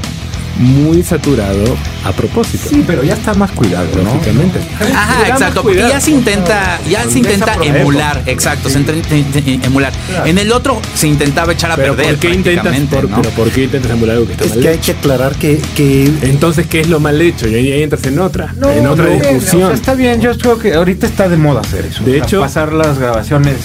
[0.57, 1.63] muy saturado
[2.05, 2.67] a propósito.
[2.69, 4.13] Sí, pero ya está más cuidado, ¿no?
[4.13, 4.59] Lógicamente.
[4.93, 8.31] Ajá, exacto, porque ya se intenta, ya se intenta emular, época.
[8.31, 9.93] exacto, se intenta in- emular.
[10.25, 13.21] En el otro se intentaba echar a Pero perder ¿por qué intentas, por, ¿no?
[13.21, 15.61] pero ¿por qué intentas emular algo que está Es mal que hay que aclarar que,
[15.75, 17.47] que Entonces, ¿qué es lo mal hecho?
[17.47, 19.63] Y ahí, entras en otra, en otra no, discusión.
[19.63, 22.03] o sea, está bien, yo creo que ahorita está de moda hacer eso.
[22.03, 23.55] De O sea, hecho- pasar las grabaciones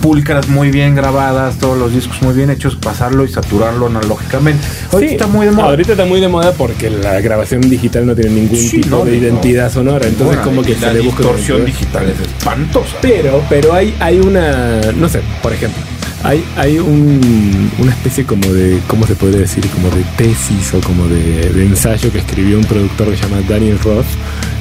[0.00, 4.62] pulcras muy bien grabadas, todos los discos muy bien hechos, pasarlo y saturarlo analógicamente.
[4.92, 5.68] Ahorita Sí, está muy de moda.
[5.68, 9.04] Ahorita está muy de moda porque la grabación digital no tiene ningún Sí, tipo no,
[9.04, 9.16] de no.
[9.18, 10.06] identidad sonora.
[10.06, 12.96] Entonces, Bueno, como que la se le busca distorsión digital es espantosa.
[13.02, 15.82] Pero, pero hay, hay una, no sé, por ejemplo,
[16.24, 19.66] hay, hay un, una especie como de, ¿cómo se podría decir?
[19.68, 23.40] Como de tesis o como de, de ensayo que escribió un productor que se llama
[23.48, 24.06] Daniel Roth,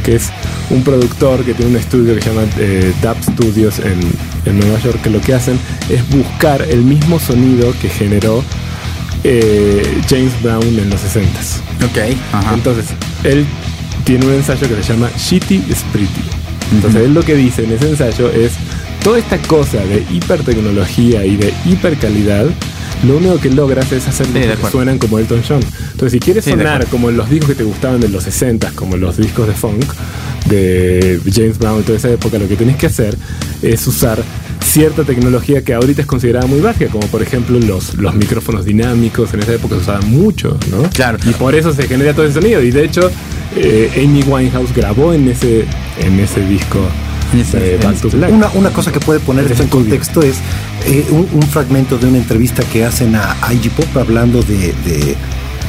[0.04, 0.30] que es
[0.70, 4.00] un productor que tiene un estudio que se llama eh, Dub Studios en,
[4.46, 8.44] en Nueva York, que lo que hacen es buscar el mismo sonido que generó
[9.24, 11.60] eh, James Brown en los 60s.
[11.86, 12.54] Ok, ajá.
[12.54, 12.86] Entonces,
[13.24, 13.46] él
[14.04, 16.22] tiene un ensayo que se llama Shitty Spritty.
[16.72, 18.52] Entonces, él lo que dice en ese ensayo es
[19.08, 22.46] toda esta cosa de hipertecnología y de hipercalidad.
[23.08, 25.62] Lo único que logras es hacer Sí, que suenan como Elton John.
[25.94, 28.72] Entonces, si quieres Sí, sonar como en los discos que te gustaban de los 60,
[28.76, 29.86] como los discos de funk,
[30.50, 33.18] de James Brown, toda esa época, lo que tenés que hacer
[33.62, 34.22] es usar
[34.62, 39.34] cierta tecnología que ahorita es considerada muy básica, como por ejemplo los, los micrófonos dinámicos,
[39.34, 40.84] en esa época se usaban mucho, ¿no?
[40.90, 41.18] Claro.
[41.24, 42.62] Y por eso se genera todo ese sonido.
[42.62, 43.10] Y de hecho,
[43.56, 45.64] eh, Amy Winehouse grabó en ese,
[46.02, 46.80] en ese disco
[47.54, 48.32] eh, Back to Black.
[48.32, 50.38] Una, una cosa que puede poner esto en contexto es
[50.86, 55.16] eh, un, un fragmento de una entrevista que hacen a Iggy Pop hablando de, de-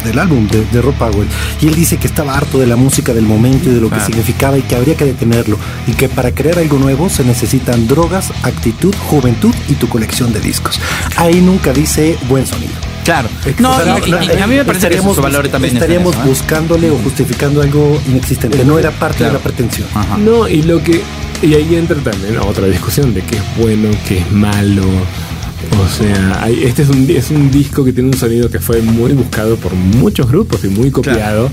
[0.05, 1.27] del álbum de, de Rob Powell.
[1.61, 3.99] Y él dice que estaba harto de la música del momento y de lo que
[3.99, 5.59] significaba y que habría que detenerlo.
[5.88, 10.38] Y que para crear algo nuevo se necesitan drogas, actitud, juventud y tu colección de
[10.38, 10.79] discos.
[11.16, 12.75] Ahí nunca dice buen sonido.
[13.05, 13.29] Claro.
[13.59, 16.14] No, O sea, y- a mí me parece que su valor también está en estaríamos
[16.14, 16.29] eso, ¿eh?
[16.29, 18.64] buscándole o justificando algo inexistente.
[18.64, 19.33] No era parte Claro.
[19.33, 19.88] de la pretensión.
[19.97, 20.16] Ajá.
[20.16, 21.03] No, y lo que.
[21.42, 24.83] Y ahí entra también otra discusión de qué es bueno, qué es malo.
[24.83, 28.81] O sea, hay- este es un, es un disco que tiene un sonido que fue
[28.83, 31.51] muy buscado por muchos grupos y muy copiado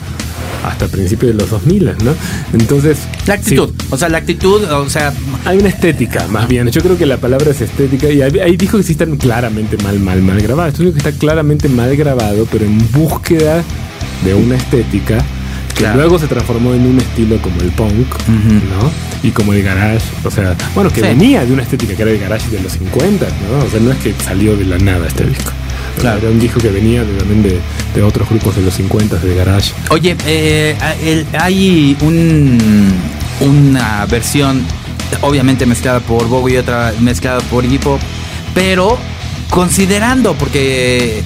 [0.63, 2.15] hasta principios de los 2000, ¿no?
[2.53, 2.97] Entonces.
[3.27, 5.13] La actitud, sí, o sea, la actitud, o sea,
[5.45, 6.67] hay una estética, más bien.
[6.71, 9.77] Yo creo que la palabra es estética y hay, hay discos que sí están claramente
[9.83, 10.73] mal, mal, mal grabados.
[10.73, 13.63] Este único que está claramente mal grabado, pero en búsqueda
[14.23, 15.23] de una estética
[15.75, 15.97] que Claro.
[15.99, 18.91] luego se transformó en un estilo como el punk, ¿no?
[19.23, 21.07] Y como el garage, o sea, bueno, que Sí.
[21.07, 23.65] venía de una estética que era el garage de los 50, ¿no?
[23.65, 25.51] O sea, no es que salió de la nada este disco.
[25.99, 26.19] Claro.
[26.19, 27.59] Era un disco que venía de- también de,
[27.93, 29.71] de otros grupos de los 50 de garage.
[29.89, 32.93] Oye, eh, el- hay un,
[33.41, 34.61] una versión,
[35.21, 37.99] obviamente mezclada por Bowie y otra mezclada por Iggy Pop,
[38.53, 38.97] pero
[39.49, 41.21] considerando, porque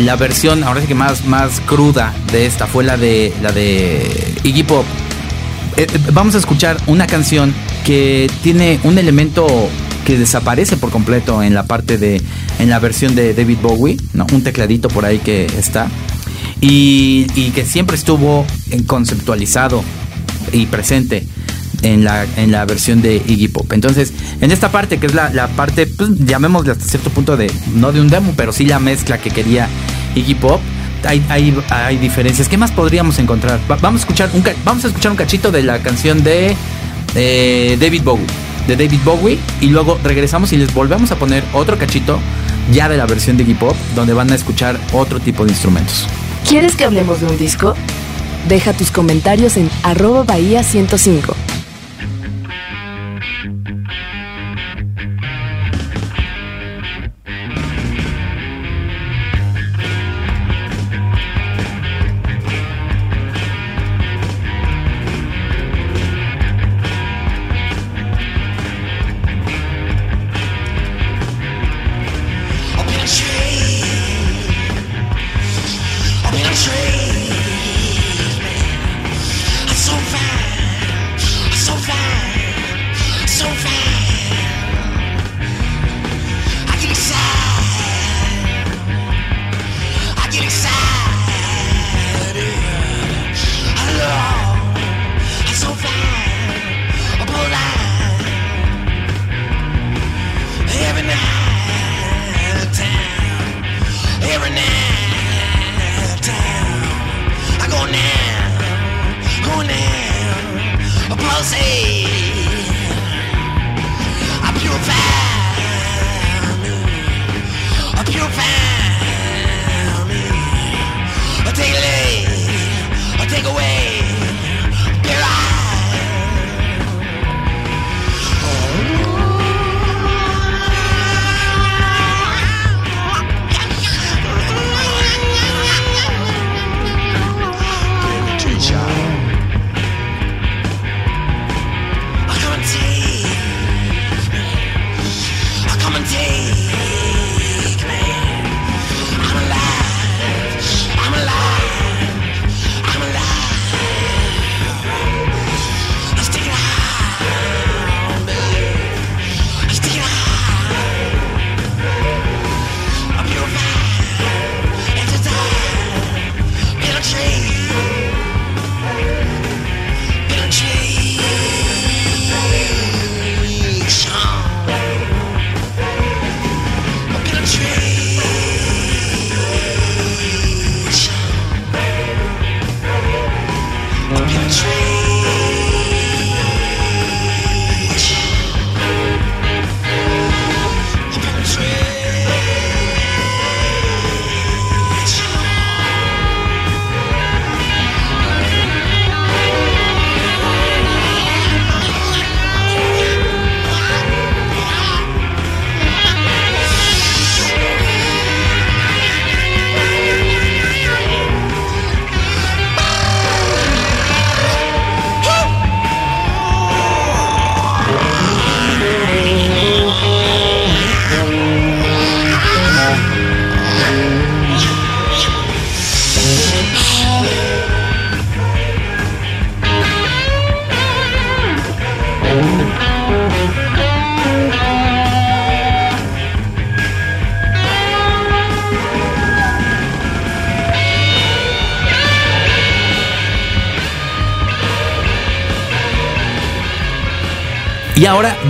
[0.00, 4.34] la versión, ahora sí que más, más cruda de esta fue la de la de
[4.42, 4.84] Iggy Pop.
[5.76, 7.54] Eh, eh, vamos a escuchar una canción
[7.84, 9.46] que tiene un elemento
[10.04, 12.22] que desaparece por completo en la parte de
[12.58, 14.26] en la versión de David Bowie, ¿no?
[14.32, 15.88] Un tecladito por ahí que está
[16.60, 18.46] y, y que siempre estuvo
[18.86, 19.82] conceptualizado
[20.52, 21.26] y presente
[21.84, 23.72] en la, en la versión de Iggy Pop.
[23.72, 27.48] Entonces, en esta parte, que es la, la parte, pues, llamémosle hasta cierto punto de,
[27.74, 29.68] no de un demo, pero sí la mezcla que quería
[30.16, 30.60] Iggy Pop,
[31.06, 32.48] hay, hay, hay diferencias.
[32.48, 33.60] ¿Qué más podríamos encontrar?
[33.70, 36.56] Va- vamos, a escuchar un, vamos a escuchar un cachito de la canción de
[37.14, 38.26] eh, David Bowie.
[38.66, 39.38] De David Bowie.
[39.60, 42.18] Y luego regresamos y les volvemos a poner otro cachito
[42.72, 46.06] ya de la versión de Iggy Pop, donde van a escuchar otro tipo de instrumentos.
[46.48, 47.74] ¿Quieres que hablemos de un disco?
[48.48, 51.34] Deja tus comentarios en arroba bahía 105.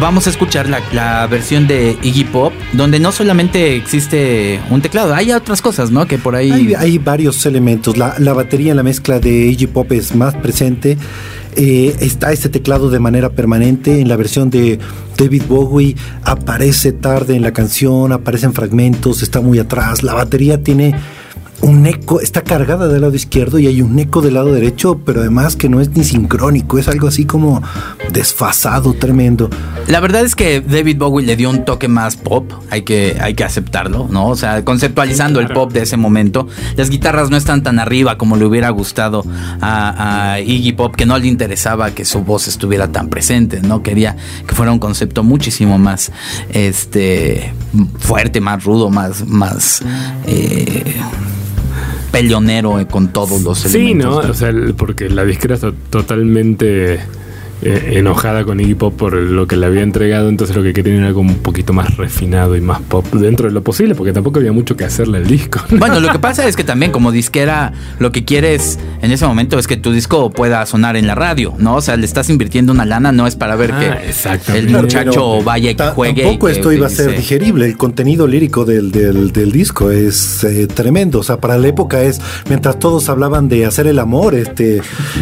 [0.01, 5.14] Vamos a escuchar la, la versión de Iggy Pop, donde no solamente existe un teclado,
[5.14, 6.07] hay otras cosas, ¿no?
[6.07, 6.74] Que por ahí...
[6.76, 7.97] Hay, varios elementos.
[7.97, 10.97] La, la batería en la mezcla de Iggy Pop es más presente.
[11.57, 14.01] Eh, está este teclado de manera permanente.
[14.01, 14.78] En la versión de
[15.16, 20.03] David Bowie aparece tarde en la canción, aparecen fragmentos, está muy atrás.
[20.03, 20.95] La batería tiene
[21.61, 25.20] un eco, está cargada del lado izquierdo y hay un eco del lado derecho, pero
[25.20, 27.62] además que no es ni sincrónico, es algo así como
[28.12, 29.50] desfasado, tremendo.
[29.86, 33.34] La verdad es que David Bowie le dio un toque más pop, hay que, hay
[33.34, 34.28] que aceptarlo, ¿no?
[34.28, 36.48] O sea, conceptualizando el pop de ese momento.
[36.76, 39.24] Las guitarras no están tan arriba como le hubiera gustado
[39.61, 43.82] a, a Iggy Pop, que no le interesaba que su voz estuviera tan presente, ¿no?
[43.82, 46.12] Quería que fuera un concepto muchísimo más,
[46.52, 47.52] este,
[47.98, 49.82] fuerte, más rudo, más, más
[50.26, 50.94] eh,
[52.14, 54.20] peleonero eh, con todos los Sí, ¿no?
[54.20, 54.30] elementos.
[54.30, 57.00] O sea, porque la disquera está totalmente
[57.62, 60.98] eh, enojada con Iggy Pop por lo que le había entregado, entonces lo que querían
[60.98, 64.38] era algo un poquito más refinado y más pop dentro de lo posible, porque tampoco
[64.38, 65.61] había mucho que hacerle al disco.
[65.70, 69.59] Bueno, lo que pasa es que también como disquera lo que quieres en ese momento
[69.59, 71.76] es que tu disco pueda sonar en la radio, ¿no?
[71.76, 74.68] O sea, le estás invirtiendo una lana, no es para ver Ah, que exactamente.
[74.68, 76.22] el muchacho Pero vaya y juegue.
[76.22, 77.66] Tampoco esto iba a ser digerible.
[77.66, 81.20] El contenido lírico del, del- del disco es eh, tremendo.
[81.20, 84.80] O sea, para la época es, mientras todos hablaban de hacer el amor, este,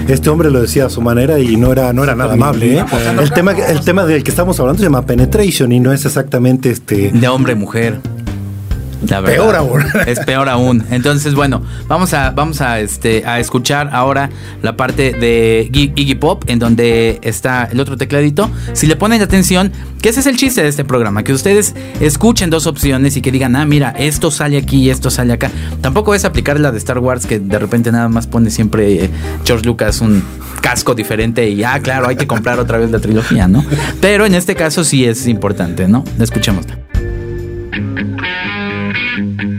[0.09, 2.79] este hombre lo decía a su manera y no era, no era nada amable.
[2.79, 2.85] ¿eh?
[3.21, 6.71] El, tema, el tema del que estamos hablando se llama penetration y no es exactamente
[6.71, 7.11] este.
[7.13, 8.01] De hombre, mujer.
[9.09, 9.37] La verdad.
[9.37, 9.85] Peor aún.
[10.07, 10.85] Es peor aún.
[10.91, 14.31] Entonces, bueno, vamos a, vamos a, este, a escuchar ahora
[14.63, 18.51] la parte de Iggy Pop, en donde está el otro tecladito.
[18.73, 22.51] Si le ponen atención, que ese es el chiste de este programa, que ustedes escuchen
[22.51, 25.51] dos opciones y que digan, ah, mira, esto sale aquí y esto sale acá.
[25.81, 29.11] Tampoco es aplicar la de Star Wars, que de repente nada más pone siempre eh,
[29.45, 30.23] George Lucas un
[30.61, 33.65] casco diferente y, ah, claro, hay que comprar otra vez la trilogía, ¿no?
[34.01, 36.05] Pero en este caso sí es importante, ¿no?
[36.19, 36.79] Escuchémosla.
[39.13, 39.52] Mm-hmm.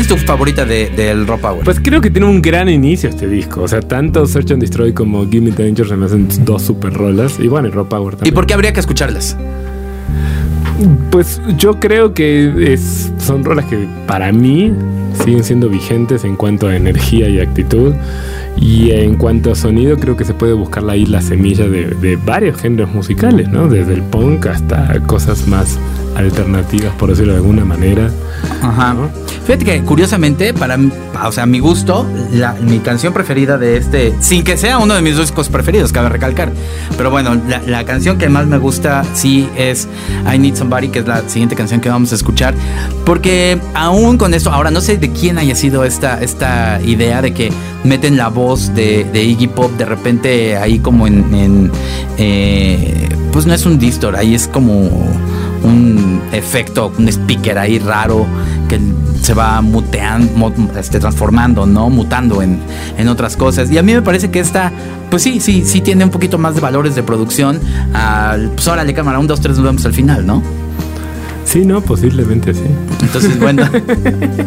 [0.00, 1.62] ¿Cuál es tu favorita de- del Raw Power?
[1.62, 3.60] Pues creo que tiene un gran inicio este disco.
[3.62, 7.38] O sea, tanto Search and Destroy como Gimme Danger se me hacen dos super rolas.
[7.38, 8.34] Y bueno, y Raw Power ¿Y también.
[8.34, 9.36] por qué habría que escucharlas?
[11.10, 14.72] Pues yo creo que es, son rolas que para mí
[15.22, 17.92] siguen siendo vigentes en cuanto a energía y actitud.
[18.56, 22.16] Y en cuanto a sonido, creo que se puede buscar ahí la semilla de, de
[22.16, 23.68] varios géneros musicales, ¿no?
[23.68, 25.78] Desde el punk hasta cosas más
[26.16, 28.10] alternativas, por decirlo de alguna manera.
[28.62, 28.96] Ajá.
[29.50, 30.78] Fíjate que curiosamente, para
[31.26, 35.02] o sea, mi gusto, la- mi canción preferida de este, sin que sea uno de
[35.02, 36.52] mis discos preferidos, cabe recalcar.
[36.96, 39.88] Pero bueno, la, la canción que más me gusta sí es
[40.32, 42.54] I Need Somebody, que es la siguiente canción que vamos a escuchar.
[43.04, 47.34] Porque aún con esto, ahora no sé de quién haya sido esta, esta idea de
[47.34, 47.50] que
[47.82, 51.34] meten la voz de, Iggy Pop de repente ahí como en...
[51.34, 51.72] en,
[52.18, 54.72] eh, pues no es un distor, ahí es como
[55.64, 58.26] un efecto, un speaker ahí raro
[58.68, 58.78] que
[59.30, 61.88] se va muteando, este, transformando, ¿no?
[61.88, 62.58] Mutando en,
[62.98, 63.70] en otras cosas.
[63.70, 64.72] Y a mí me parece que esta,
[65.08, 67.60] pues sí, sí, sí tiene un poquito más de valores de producción.
[67.94, 70.42] Al, pues órale, cámara, un, dos, tres, nos vemos al final, ¿no?
[71.44, 72.64] Sí, no, posiblemente sí.
[73.02, 73.62] Entonces, bueno.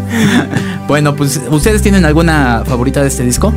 [0.89, 3.53] bueno, pues, ¿ustedes tienen alguna favorita de este disco?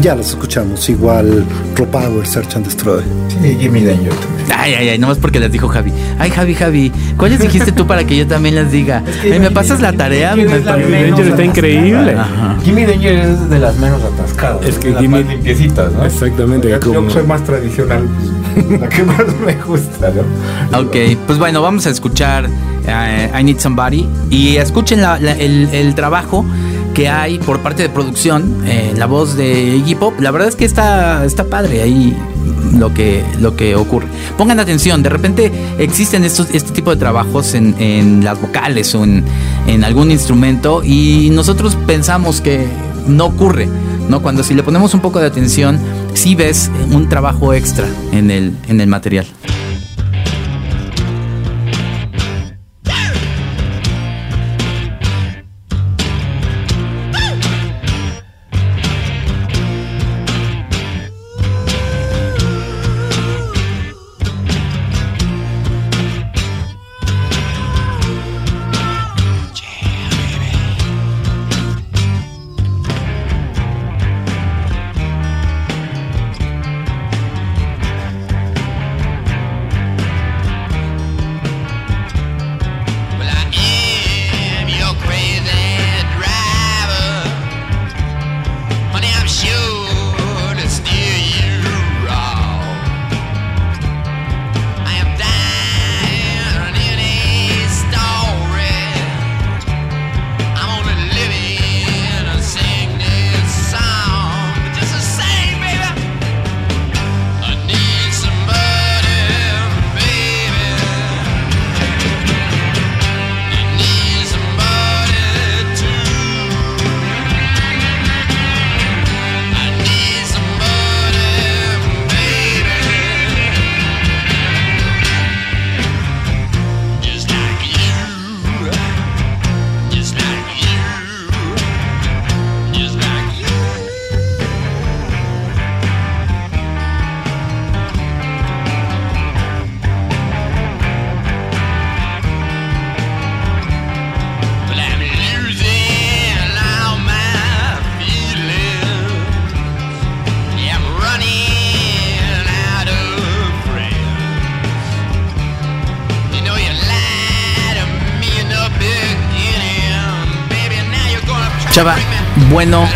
[0.00, 1.44] Ya los escuchamos, igual
[1.76, 3.02] Raw Power, Search and Destroy.
[3.28, 4.46] Sí, Gimme Danger también.
[4.56, 5.92] Ay, ay, ay, nomás porque les dijo Javi.
[6.18, 9.02] Ay, Javi, Javi, ¿cuáles dijiste tú para que yo también las diga?
[9.24, 10.36] Ay, ¿Me pasas la tarea?
[10.36, 12.14] Menos Danger está increíble.
[12.16, 12.56] Ajá.
[12.64, 14.64] Gimme Danger es de las menos atascadas.
[14.64, 16.04] Es que de las Gimme- más limpiecitas, ¿no?
[16.04, 18.08] Exactamente, Yo, como- yo que soy más tradicional,
[18.54, 20.78] pues, la que más me gusta, ¿no?
[20.80, 22.48] Ok, pues bueno, vamos a escuchar
[22.86, 26.44] eh, I Need Somebody y escuchen la- la- el, el trabajo
[26.94, 30.20] que hay por parte de producción, eh, la voz de Iggy Pop.
[30.20, 32.16] La verdad es que está, está padre ahí
[32.76, 34.06] lo que, lo que ocurre.
[34.36, 39.04] Pongan atención, de repente existen estos, este tipo de trabajos en, en las vocales o
[39.04, 39.24] en,
[39.66, 42.66] en algún instrumento y nosotros pensamos que
[43.06, 43.68] no ocurre.
[44.08, 44.20] ¿no?
[44.22, 45.78] Cuando si le ponemos un poco de atención,
[46.14, 49.26] sí ves un trabajo extra en el, en el material.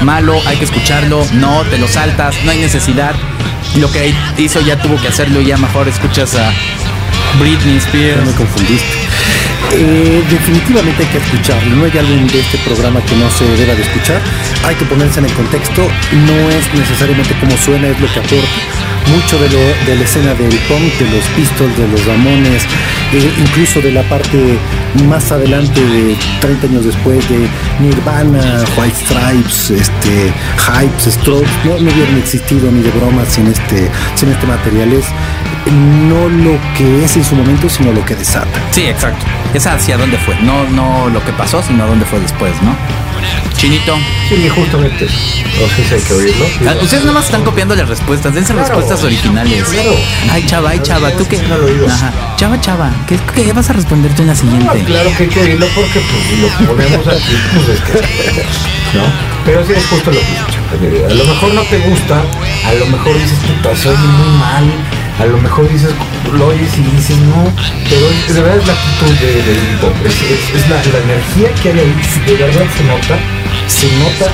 [0.02, 3.14] Malo, hay que escucharlo, no, te lo saltas, no hay necesidad.
[3.76, 6.50] Lo que hizo ya tuvo que hacerlo y ya mejor escuchas a
[7.38, 8.24] Britney Spears.
[8.24, 8.86] me confundiste.
[9.72, 11.76] Eh, definitivamente hay que escucharlo.
[11.76, 14.20] No hay álbum de este programa que no se deba de escuchar.
[14.64, 15.82] Hay que ponerse en el contexto.
[16.26, 18.95] No es necesariamente como suena, es lo que aporta.
[19.08, 22.64] Mucho de, la escena del punk, de los Pistols, de los Ramones,
[23.38, 24.58] incluso de la parte
[25.08, 27.48] más adelante, de 30 años después, de
[27.80, 33.88] Nirvana, White Stripes, este, Hypes, Strokes, no, no hubieran existido ni de bromas sin este,
[34.16, 34.92] sin este material.
[34.92, 35.06] Es
[35.72, 38.60] no lo que es en su momento, sino lo que desata.
[38.70, 39.24] Sí, exacto.
[39.54, 42.76] Es hacia dónde fue, no, no lo que pasó, sino dónde fue después, ¿no?
[43.56, 43.96] Chinito,
[44.28, 45.06] Sí, justamente.
[45.06, 46.44] O sí, sí hay que oírlo.
[46.68, 48.68] ah, ustedes nomás están copiando las respuestas, dense Claro.
[48.68, 49.64] respuestas originales.
[49.64, 49.94] Claro.
[50.30, 51.38] Ay, chava, ay, chava, tú qué.
[51.38, 51.54] No.
[51.92, 52.12] Ajá.
[52.36, 54.84] Chava, chava, ¿qué, qué vas a responder tú en la No, siguiente?
[54.84, 57.92] claro que hay que oírlo porque pues, si lo ponemos aquí, pues es que...
[58.98, 59.04] ¿No?
[59.46, 61.04] Pero sí es justo lo que.
[61.06, 62.20] A lo mejor no te gusta,
[62.66, 63.38] a lo mejor dices,
[63.80, 64.64] se oye muy mal,
[65.18, 65.90] a lo mejor dices,
[66.32, 67.44] lo oyes y dices, no,
[67.88, 70.76] pero es- de verdad es la actitud de, de hip hop, es, es- es la,
[70.76, 71.94] la energía que hay ahí,
[72.26, 73.16] de verdad se nota,
[73.66, 74.30] se nota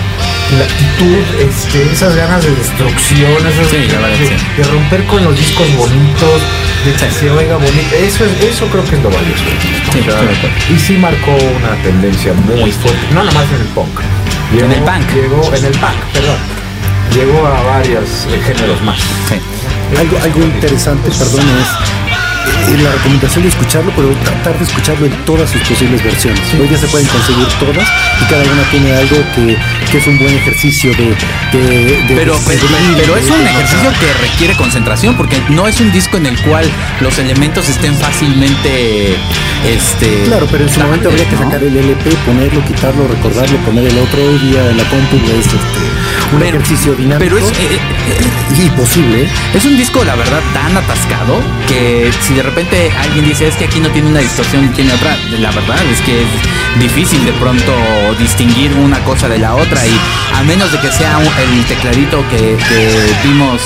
[0.59, 4.09] la actitud, este, esas ganas de destrucción, esas Sí, verdad,
[4.57, 6.41] de, romper con los discos bonitos,
[6.85, 9.45] de que se oiga bonito, eso es, eso creo que es lo valioso.
[9.93, 10.75] Sí.
[10.75, 14.01] Y sí marcó una tendencia muy fuerte, no nada más en el punk.
[14.53, 15.09] En el punk.
[15.15, 16.37] Llegó, en el punk, perdón.
[17.15, 18.99] Llegó a varios eh, géneros más.
[19.99, 21.69] Algo, algo interesante, perdón, es
[22.75, 26.41] eh, la recomendación de escucharlo, pero tratar de escucharlo en todas sus posibles versiones.
[26.59, 27.89] Hoy ya se pueden conseguir todas
[28.21, 29.57] y cada una tiene algo que,
[29.91, 31.15] que es un buen ejercicio de...
[31.57, 32.57] de- de- Pero, de
[32.97, 36.65] pero, es un ejercicio que requiere concentración porque no es un disco en el cual
[37.01, 39.17] los elementos estén fácilmente
[39.69, 43.87] este Claro, pero en su momento habría que sacar el LP, ponerlo, quitarlo, recordarlo, poner
[43.87, 45.57] el otro día en la compu, es este,
[46.33, 47.19] un Pero- ejercicio dinámico.
[47.37, 47.79] pero es, eh,
[48.59, 49.23] y posible.
[49.25, 49.29] ¿eh?
[49.55, 53.65] Es un disco, la verdad, tan atascado que si de repente alguien dice es que
[53.65, 56.29] aquí no tiene una distorsión, tiene otra, la verdad es que es
[56.81, 57.73] difícil de pronto
[58.19, 59.95] distinguir una cosa de la otra y
[60.35, 63.63] a menos de que sea un- el tecladito que, que vimos.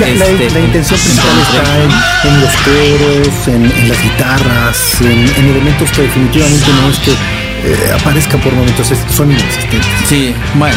[0.00, 5.00] La, la- este, la intención principal está en, en los coros, en, en las guitarras,
[5.00, 9.88] en, en elementos que definitivamente no es que eh, aparezcan por momentos, son inexistentes.
[10.08, 10.76] Sí, bueno,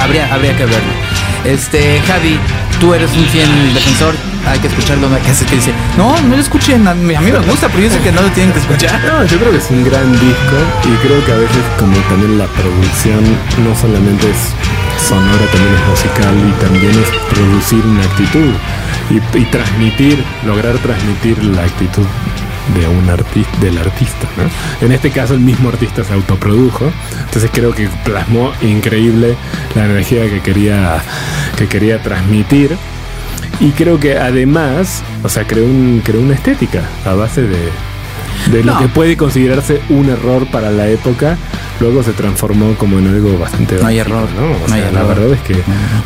[0.00, 0.92] habría, habría que verlo.
[1.44, 2.38] Este, Javi,
[2.80, 4.14] tú eres un fiel defensor,
[4.46, 7.68] hay que escucharlo, no hay que dice, no, no lo escuchen, a mí, me gusta,
[7.68, 8.98] pero yo sé que no lo tienen que escuchar.
[9.04, 12.38] No, yo creo que es un gran disco y creo que a veces como también
[12.38, 13.22] la producción
[13.62, 18.52] no solamente es sonora, también es musical y también es producir una actitud
[19.10, 22.06] y transmitir, lograr transmitir la actitud
[22.78, 24.86] de un artista, del artista, ¿no?
[24.86, 29.36] En este caso el mismo artista se autoprodujo, entonces creo que plasmó increíble
[29.74, 31.02] la energía que quería,
[31.56, 32.76] que quería transmitir
[33.60, 37.70] y creo que además, o sea, creó, un, creó una estética a base de,
[38.52, 38.78] de lo No.
[38.80, 41.36] que puede considerarse un error para la época,
[41.80, 44.46] luego se transformó como en algo bastante No hay básico, error, ¿no?
[44.64, 45.08] O no hay sea, la error.
[45.16, 45.56] verdad es que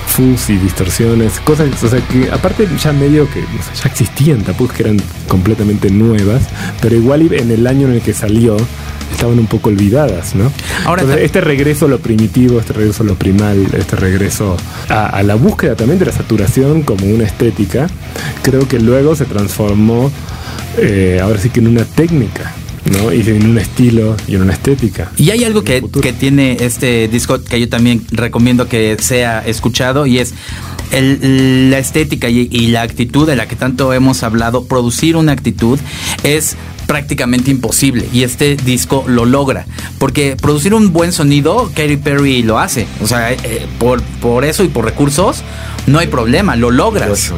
[0.06, 4.42] fuzz y distorsiones, cosas, o sea, que aparte ya medio que o sea, ya existían,
[4.66, 6.42] es que eran completamente nuevas,
[6.80, 8.56] pero igual en el año en el que salió
[9.12, 10.52] estaban un poco olvidadas, ¿no?
[10.84, 14.56] Ahora Entonces, este regreso a lo primitivo, este regreso a lo primal, este regreso
[14.88, 17.86] a, a la búsqueda también de la saturación como una estética,
[18.42, 20.10] creo que luego se transformó
[20.80, 22.52] eh, ahora sí que en una técnica,
[22.90, 23.12] ¿no?
[23.12, 25.10] Y en un estilo y en una estética.
[25.16, 30.06] Y hay algo que, que tiene este disco que yo también recomiendo que sea escuchado
[30.06, 30.34] y es
[30.92, 34.64] el- la estética y, y la actitud de la que tanto hemos hablado.
[34.64, 35.78] Producir una actitud
[36.22, 39.66] es prácticamente imposible y este disco lo logra
[39.98, 44.64] porque producir un buen sonido Katy Perry lo hace o sea eh, por, por eso
[44.64, 45.42] y por recursos
[45.86, 47.30] no hay problema lo logras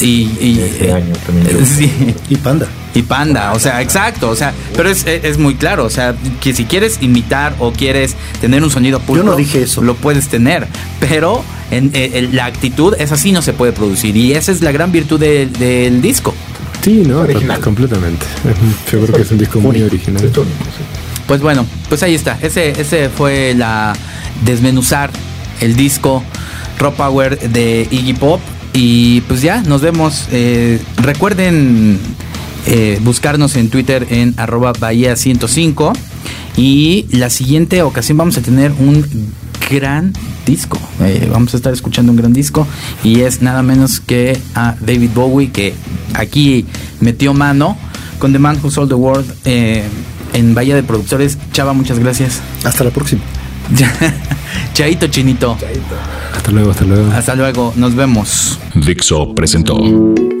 [0.00, 0.06] y,
[0.40, 1.66] y- Este año también yo.
[1.66, 1.92] sí
[2.30, 2.66] Y Panda.
[2.94, 6.54] Y Panda, o sea, exacto, o sea, pero es, es- muy claro, o sea, que
[6.54, 9.82] si quieres imitar o quieres tener un sonido puro, no dije eso.
[9.82, 10.66] Lo puedes tener,
[11.00, 14.60] pero en, eh, en la actitud es así no se puede producir y esa es
[14.62, 16.34] la gran virtud de- del disco.
[16.82, 17.20] Sí, ¿no?
[17.20, 17.60] Original.
[17.60, 18.24] Completamente.
[18.92, 20.30] Yo creo que es un disco muy original.
[21.26, 23.94] Pues bueno, pues ahí está, ese, ese fue la
[24.44, 25.10] desmenuzar
[25.60, 26.22] el disco
[26.78, 28.40] Raw Power de Iggy Pop
[28.74, 30.26] y pues ya, nos vemos.
[30.32, 31.98] Eh, recuerden
[32.66, 35.92] eh, buscarnos en Twitter en arroba bahía 105
[36.56, 39.04] y la siguiente ocasión vamos a tener un
[39.70, 40.12] gran
[40.46, 40.78] disco.
[41.00, 42.66] Eh, vamos a estar escuchando un gran disco
[43.02, 45.74] y es nada menos que a David Bowie que
[46.14, 46.64] aquí
[47.00, 47.76] metió mano
[48.18, 49.82] con The Man Who Sold the World eh,
[50.32, 51.38] en Bahía de Productores.
[51.52, 52.40] Chava, muchas gracias.
[52.64, 53.22] Hasta la próxima.
[54.74, 55.56] Chaito, chinito.
[56.34, 57.12] Hasta luego, hasta luego.
[57.12, 58.58] Hasta luego, nos vemos.
[58.74, 59.78] Dixo presentó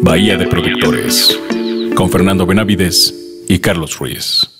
[0.02, 1.38] Bahía de Productores
[1.94, 3.14] con Fernando Benavides
[3.48, 4.53] y Carlos Ruiz.